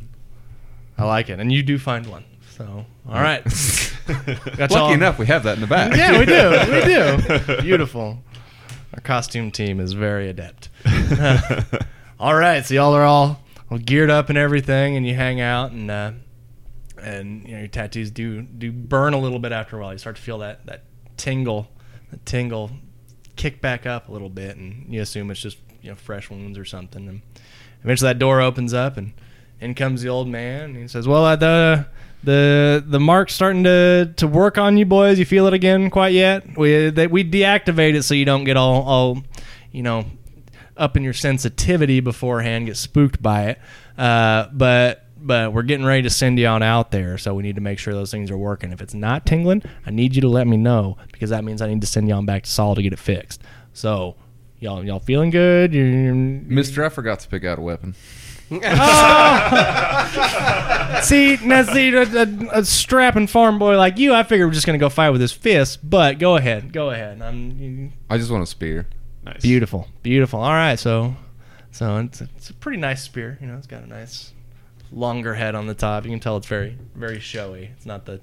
[0.97, 2.25] I like it, and you do find one.
[2.57, 3.41] So, all right.
[4.57, 7.47] Got lucky y'all- enough we have that in the back Yeah, we do.
[7.47, 7.61] We do.
[7.61, 8.21] Beautiful.
[8.93, 10.69] Our costume team is very adept.
[12.19, 15.71] all right, so y'all are all, all geared up and everything, and you hang out,
[15.71, 16.11] and uh,
[17.01, 19.91] and you know your tattoos do do burn a little bit after a while.
[19.93, 20.83] You start to feel that that
[21.17, 21.69] tingle,
[22.11, 22.71] the tingle,
[23.35, 26.57] kick back up a little bit, and you assume it's just you know fresh wounds
[26.57, 27.07] or something.
[27.07, 27.21] And
[27.83, 29.13] eventually that door opens up, and
[29.61, 30.71] in comes the old man.
[30.71, 31.83] And he says, "Well, uh,
[32.23, 35.19] the the mark's starting to to work on you boys.
[35.19, 36.57] You feel it again quite yet?
[36.57, 39.23] We we deactivate it so you don't get all all
[39.71, 40.05] you know
[40.75, 43.59] up in your sensitivity beforehand, get spooked by it.
[43.97, 47.55] Uh, but but we're getting ready to send you on out there, so we need
[47.55, 48.71] to make sure those things are working.
[48.71, 51.67] If it's not tingling, I need you to let me know because that means I
[51.67, 53.41] need to send you on back to Saul to get it fixed.
[53.73, 54.15] So."
[54.61, 55.71] Y'all, y'all feeling good?
[55.71, 57.95] Mister i forgot to pick out a weapon
[61.03, 64.65] see, now see, a, a, a strapping farm boy like you, I figure we're just
[64.65, 65.87] gonna go fight with his fist.
[65.87, 67.21] But go ahead, go ahead.
[67.21, 68.87] I'm i just want a spear
[69.23, 69.41] Nice.
[69.41, 70.39] beautiful, beautiful.
[70.39, 71.15] All right, so,
[71.71, 73.37] so it's a, it's a pretty nice spear.
[73.39, 74.33] You know, it's got a nice
[74.91, 76.05] longer head on the top.
[76.05, 77.69] You can tell it's very, very showy.
[77.75, 78.19] It's not the,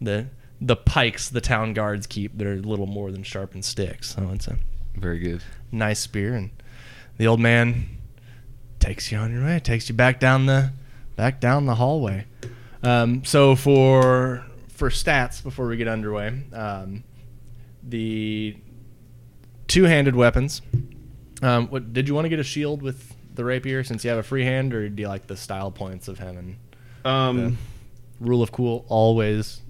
[0.00, 0.26] the,
[0.60, 2.36] the pikes the town guards keep.
[2.36, 4.14] They're a little more than sharpened sticks.
[4.14, 4.58] So it's a
[4.94, 5.42] very good
[5.72, 6.50] nice spear, and
[7.16, 7.86] the old man
[8.84, 10.72] takes you on your way, It takes you back down the
[11.16, 12.26] back down the hallway.
[12.82, 17.04] Um, so for for stats before we get underway, um,
[17.82, 18.56] the
[19.68, 20.60] two-handed weapons.
[21.42, 24.18] Um, what did you want to get a shield with the rapier since you have
[24.18, 26.56] a free hand, or do you like the style points of him and
[27.06, 27.58] Um,
[28.20, 29.62] rule of cool always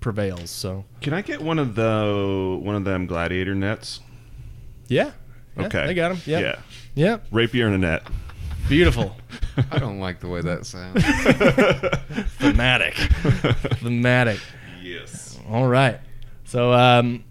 [0.00, 0.50] prevails?
[0.50, 4.00] So can I get one of the one of them gladiator nets?
[4.88, 5.10] yeah,
[5.58, 5.80] yeah Okay.
[5.84, 6.20] I got him.
[6.26, 6.42] Yep.
[6.42, 6.62] Yeah.
[6.94, 7.26] Yep.
[7.30, 8.02] Rapier and a net.
[8.68, 9.16] Beautiful.
[9.70, 11.02] i don't like the way that sounds
[12.38, 12.94] Thematic.
[13.80, 14.40] Thematic.
[14.82, 15.38] Yes.
[15.50, 16.00] All right.
[16.44, 17.24] So um,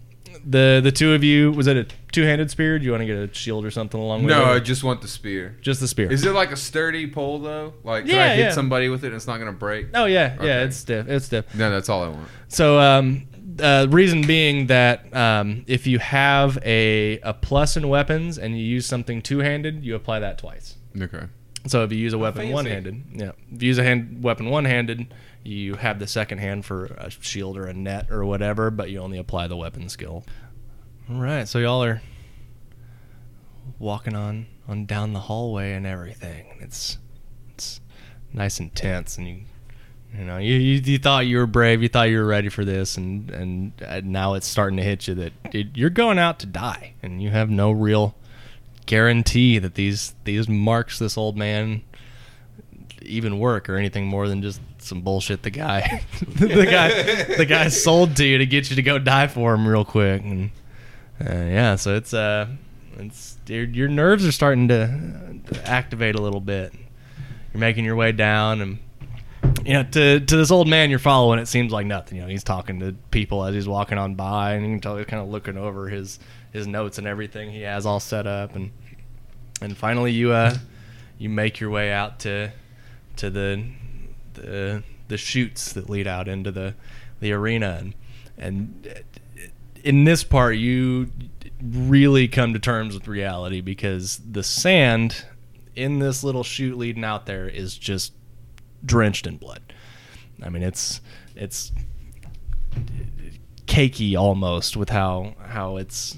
[0.44, 2.78] the the two of you was it a two handed spear?
[2.78, 4.38] Do you want to get a shield or something along with it?
[4.38, 5.56] No, I just want the spear.
[5.62, 6.10] just the spear.
[6.12, 7.72] Is it like a sturdy pole though?
[7.84, 8.50] Like can Yeah, I hit yeah.
[8.52, 9.88] somebody with it and it's not gonna break?
[9.94, 10.40] oh yeah, yeah.
[10.40, 10.62] Okay.
[10.64, 11.08] It's stiff.
[11.08, 11.54] It's stiff.
[11.54, 12.28] No, that's all I want.
[12.48, 13.26] So um,
[13.60, 18.64] uh, reason being that um, if you have a a plus in weapons and you
[18.64, 20.76] use something two handed, you apply that twice.
[21.00, 21.24] Okay.
[21.66, 24.50] So if you use a weapon one handed, yeah, if you use a hand weapon
[24.50, 28.70] one handed, you have the second hand for a shield or a net or whatever,
[28.70, 30.24] but you only apply the weapon skill.
[31.08, 32.02] All right, so y'all are
[33.78, 36.58] walking on on down the hallway and everything.
[36.60, 36.98] It's
[37.54, 37.80] it's
[38.32, 39.42] nice and tense, and you
[40.16, 42.64] you know you, you you thought you were brave, you thought you were ready for
[42.64, 46.38] this, and and uh, now it's starting to hit you that dude, you're going out
[46.40, 48.14] to die, and you have no real
[48.86, 51.82] guarantee that these these marks this old man
[53.02, 56.04] even work or anything more than just some bullshit the guy
[56.36, 59.66] the guy the guy sold to you to get you to go die for him
[59.66, 60.22] real quick.
[60.22, 60.50] And
[61.20, 62.46] uh, yeah so it's uh
[62.98, 66.72] it's your, your nerves are starting to to activate a little bit.
[67.52, 68.78] You're making your way down and
[69.64, 72.16] you know, to to this old man you're following, it seems like nothing.
[72.16, 74.96] You know, he's talking to people as he's walking on by, and you can tell
[74.96, 76.18] he's kind of looking over his
[76.52, 78.72] his notes and everything he has all set up, and
[79.60, 80.54] and finally you uh
[81.18, 82.50] you make your way out to
[83.16, 83.64] to the
[84.34, 86.74] the the chutes that lead out into the
[87.20, 87.94] the arena, and
[88.38, 89.04] and
[89.84, 91.10] in this part you
[91.62, 95.24] really come to terms with reality because the sand
[95.76, 98.12] in this little chute leading out there is just
[98.84, 99.60] drenched in blood.
[100.42, 101.00] I mean, it's
[101.34, 101.72] it's
[103.66, 106.16] cakey almost with how how it's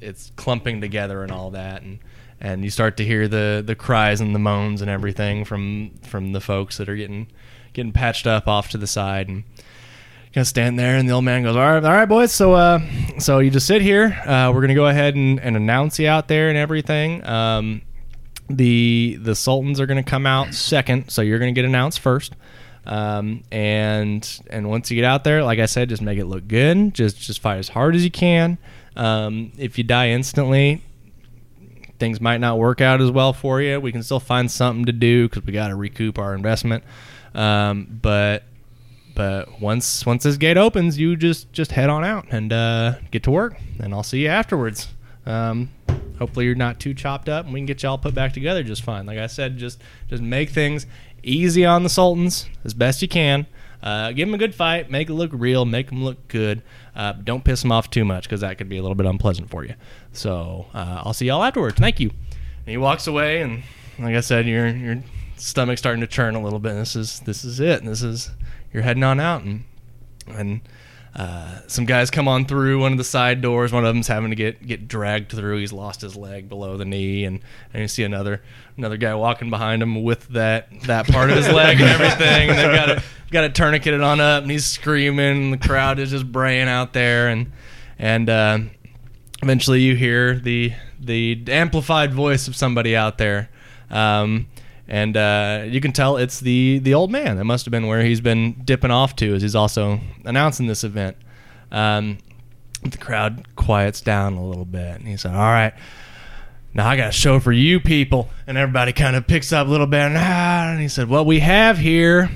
[0.00, 1.98] it's clumping together and all that, and
[2.40, 6.32] and you start to hear the the cries and the moans and everything from from
[6.32, 7.28] the folks that are getting
[7.72, 9.44] getting patched up off to the side and.
[10.34, 12.32] Gonna stand there, and the old man goes, "All right, all right, boys.
[12.32, 12.80] So, uh,
[13.18, 14.18] so you just sit here.
[14.24, 17.22] Uh, we're gonna go ahead and, and announce you out there and everything.
[17.26, 17.82] Um,
[18.48, 22.00] the the sultans are going to come out second so you're going to get announced
[22.00, 22.34] first.
[22.84, 26.48] Um, and and once you get out there like i said just make it look
[26.48, 26.94] good.
[26.94, 28.58] Just just fight as hard as you can.
[28.96, 30.82] Um, if you die instantly
[32.02, 33.78] things might not work out as well for you.
[33.78, 36.82] We can still find something to do because we got to recoup our investment.
[37.32, 38.42] Um, but
[39.14, 43.22] but once once this gate opens you just just head on out and uh, get
[43.22, 43.56] to work.
[43.78, 44.88] And i'll see you afterwards.
[45.26, 45.70] Um,
[46.22, 48.82] hopefully you're not too chopped up and we can get y'all put back together just
[48.82, 49.06] fine.
[49.06, 50.86] Like i said just just make things
[51.22, 53.46] easy on the sultans as best you can.
[53.82, 56.62] Uh, give them a good fight make it look real make them look good.
[56.94, 59.50] Uh, don't piss them off too much because that could be a little bit unpleasant
[59.50, 59.74] for you.
[60.12, 62.10] So uh, i'll see y'all afterwards thank you.
[62.10, 63.64] And he walks away and
[63.98, 65.02] like i said your your
[65.36, 66.74] stomach's starting to churn a little bit.
[66.74, 67.84] This is this is it.
[67.84, 68.30] This is
[68.72, 69.64] you're heading on out and
[70.28, 70.60] and
[71.14, 73.70] uh, some guys come on through one of the side doors.
[73.70, 75.58] One of them's having to get get dragged through.
[75.58, 77.40] He's lost his leg below the knee, and,
[77.72, 78.42] and you see another
[78.78, 82.48] another guy walking behind him with that that part of his leg and everything.
[82.48, 85.44] And they've got it got it tourniqueted on up, and he's screaming.
[85.44, 87.52] And The crowd is just braying out there, and
[87.98, 88.58] and uh,
[89.42, 93.50] eventually you hear the the amplified voice of somebody out there.
[93.90, 94.46] Um,
[94.92, 97.38] and uh, you can tell it's the the old man.
[97.38, 100.84] That must have been where he's been dipping off to, as he's also announcing this
[100.84, 101.16] event.
[101.72, 102.18] Um,
[102.82, 105.72] the crowd quiets down a little bit, and he said, "All right,
[106.74, 109.70] now I got a show for you people." And everybody kind of picks up a
[109.70, 112.30] little bit, and, and he said, "What we have here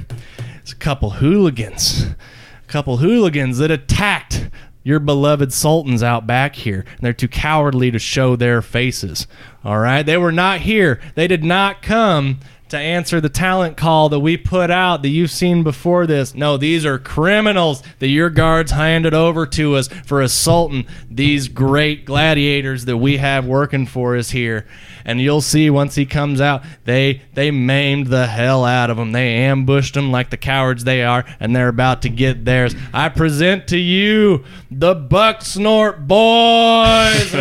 [0.65, 4.49] is a couple hooligans, a couple hooligans that attacked."
[4.87, 9.27] Your beloved sultans out back here, and they're too cowardly to show their faces.
[9.65, 11.01] All right, they were not here.
[11.17, 12.39] They did not come
[12.69, 16.35] to answer the talent call that we put out that you've seen before this.
[16.35, 22.05] No, these are criminals that your guards handed over to us for assaulting these great
[22.05, 24.67] gladiators that we have working for us here.
[25.05, 29.13] And you'll see once he comes out, they they maimed the hell out of them.
[29.13, 32.75] They ambushed them like the cowards they are, and they're about to get theirs.
[32.93, 37.33] I present to you the Buck Snort Boys.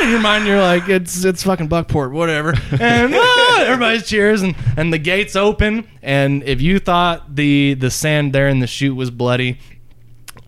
[0.00, 2.54] "Ah!" in your mind you're like it's it's fucking Buckport, whatever.
[2.80, 5.86] And ah, everybody cheers and and the gates open.
[6.02, 9.58] And if you thought the the sand there in the chute was bloody,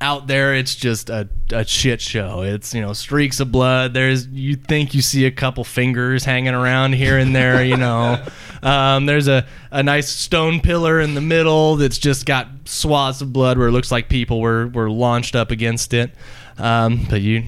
[0.01, 4.27] out there it's just a, a shit show it's you know streaks of blood there's
[4.29, 8.25] you think you see a couple fingers hanging around here and there you know
[8.63, 13.33] um, there's a, a nice stone pillar in the middle that's just got swaths of
[13.33, 16.15] blood where it looks like people were, were launched up against it
[16.57, 17.43] um, but you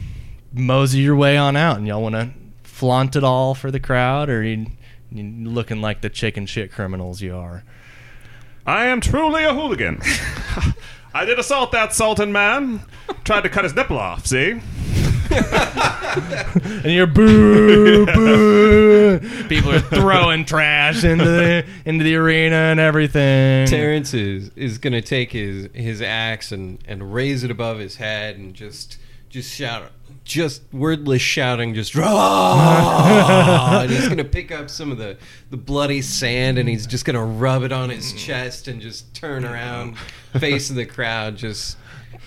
[0.52, 2.30] mosey your way on out and y'all want to
[2.62, 4.66] flaunt it all for the crowd or you,
[5.10, 7.64] you looking like the chicken shit criminals you are
[8.64, 10.00] I am truly a hooligan.
[11.14, 12.82] I did assault that Sultan man.
[13.24, 14.52] Tried to cut his nipple off, see?
[15.32, 19.18] and you're boo boo.
[19.48, 23.66] People are throwing trash into the into the arena and everything.
[23.66, 28.36] Terrence is is gonna take his his axe and and raise it above his head
[28.36, 28.98] and just
[29.28, 29.90] just shout
[30.24, 35.16] just wordless shouting just "Rah!" and he's gonna pick up some of the
[35.50, 39.44] the bloody sand and he's just gonna rub it on his chest and just turn
[39.44, 39.96] around
[40.38, 41.76] facing the crowd just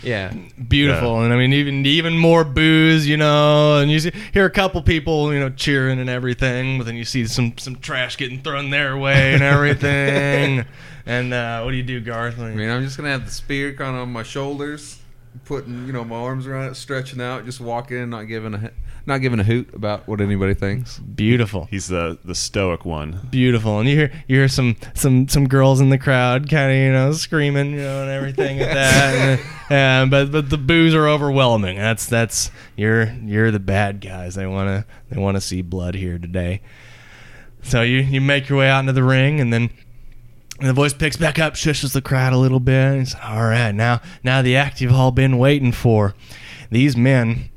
[0.04, 0.34] yeah
[0.68, 4.50] Beautiful, and I mean even even more booze, you know, and you see, hear a
[4.50, 8.42] couple people, you know, cheering and everything, but then you see some some trash getting
[8.42, 10.66] thrown their way and everything.
[11.06, 12.40] and uh, what do you do, Garth?
[12.40, 15.00] I mean, I'm just gonna have the spear kind of on my shoulders,
[15.44, 18.72] putting you know my arms around it, stretching out, just walking not giving a
[19.06, 20.98] not giving a hoot about what anybody thinks.
[21.00, 21.66] Beautiful.
[21.66, 23.28] He's the the stoic one.
[23.30, 26.78] beautiful and you hear you hear some some some girls in the crowd kind of
[26.78, 30.96] you know screaming you know and everything at that and, uh, but but the boos
[30.96, 35.42] are overwhelming that's that's you're you're the bad guys they want to they want to
[35.42, 36.62] see blood here today
[37.62, 39.70] so you you make your way out into the ring and then
[40.60, 43.74] the voice picks back up shushes the crowd a little bit and says all right
[43.74, 46.16] now now the act you've all been waiting for
[46.72, 47.50] these men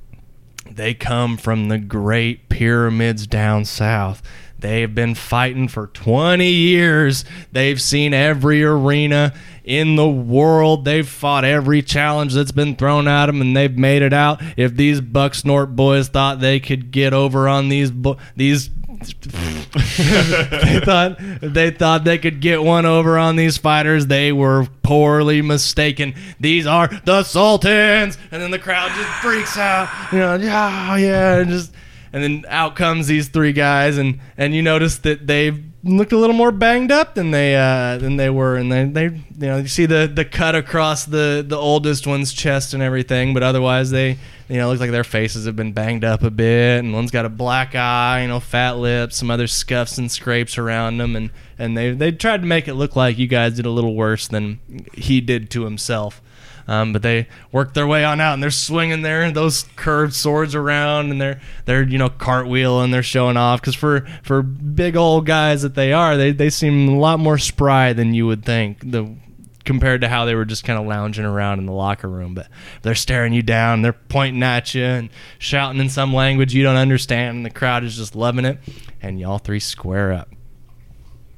[0.70, 4.22] they come from the great pyramids down south.
[4.58, 7.24] They've been fighting for 20 years.
[7.52, 9.34] They've seen every arena
[9.64, 10.84] in the world.
[10.84, 14.42] They've fought every challenge that's been thrown at them, and they've made it out.
[14.56, 18.70] If these Bucksnort boys thought they could get over on these bo- these
[19.00, 24.06] they thought they thought they could get one over on these fighters.
[24.06, 26.14] They were poorly mistaken.
[26.40, 29.88] These are the Sultans, and then the crowd just freaks out.
[30.12, 31.72] You know, yeah, yeah, and just
[32.12, 36.16] and then out comes these three guys, and and you notice that they've looked a
[36.16, 39.58] little more banged up than they uh, than they were, and they they you know
[39.58, 43.90] you see the the cut across the the oldest one's chest and everything, but otherwise
[43.90, 44.18] they
[44.48, 47.24] you know look like their faces have been banged up a bit, and one's got
[47.24, 51.30] a black eye, you know, fat lips, some other scuffs and scrapes around them, and
[51.58, 54.26] and they they tried to make it look like you guys did a little worse
[54.28, 54.58] than
[54.94, 56.20] he did to himself.
[56.68, 60.54] Um, but they work their way on out, and they're swinging their those curved swords
[60.54, 63.60] around, and they're they're you know cartwheeling, they're showing off.
[63.62, 67.38] Because for for big old guys that they are, they they seem a lot more
[67.38, 68.90] spry than you would think.
[68.90, 69.16] The
[69.64, 72.48] compared to how they were just kind of lounging around in the locker room, but
[72.82, 76.76] they're staring you down, they're pointing at you and shouting in some language you don't
[76.76, 78.58] understand, and the crowd is just loving it,
[79.02, 80.28] and y'all three square up.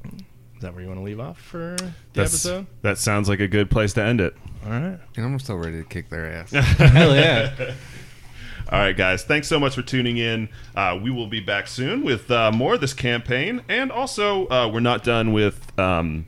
[0.05, 2.67] Is that where you want to leave off for the That's- episode?
[2.83, 4.35] That sounds like a good place to end it.
[4.65, 4.99] All right.
[5.15, 6.51] And I'm still ready to kick their ass.
[6.77, 7.73] hell yeah
[8.71, 9.23] All right, guys.
[9.23, 10.47] Thanks so much for tuning in.
[10.75, 14.69] Uh, we will be back soon with uh, more of this campaign, and also uh,
[14.71, 16.25] we're not done with um,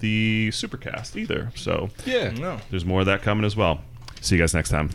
[0.00, 1.52] the supercast either.
[1.54, 2.58] So yeah No.
[2.70, 3.80] there's more of that coming as well.
[4.20, 4.90] See you guys next time.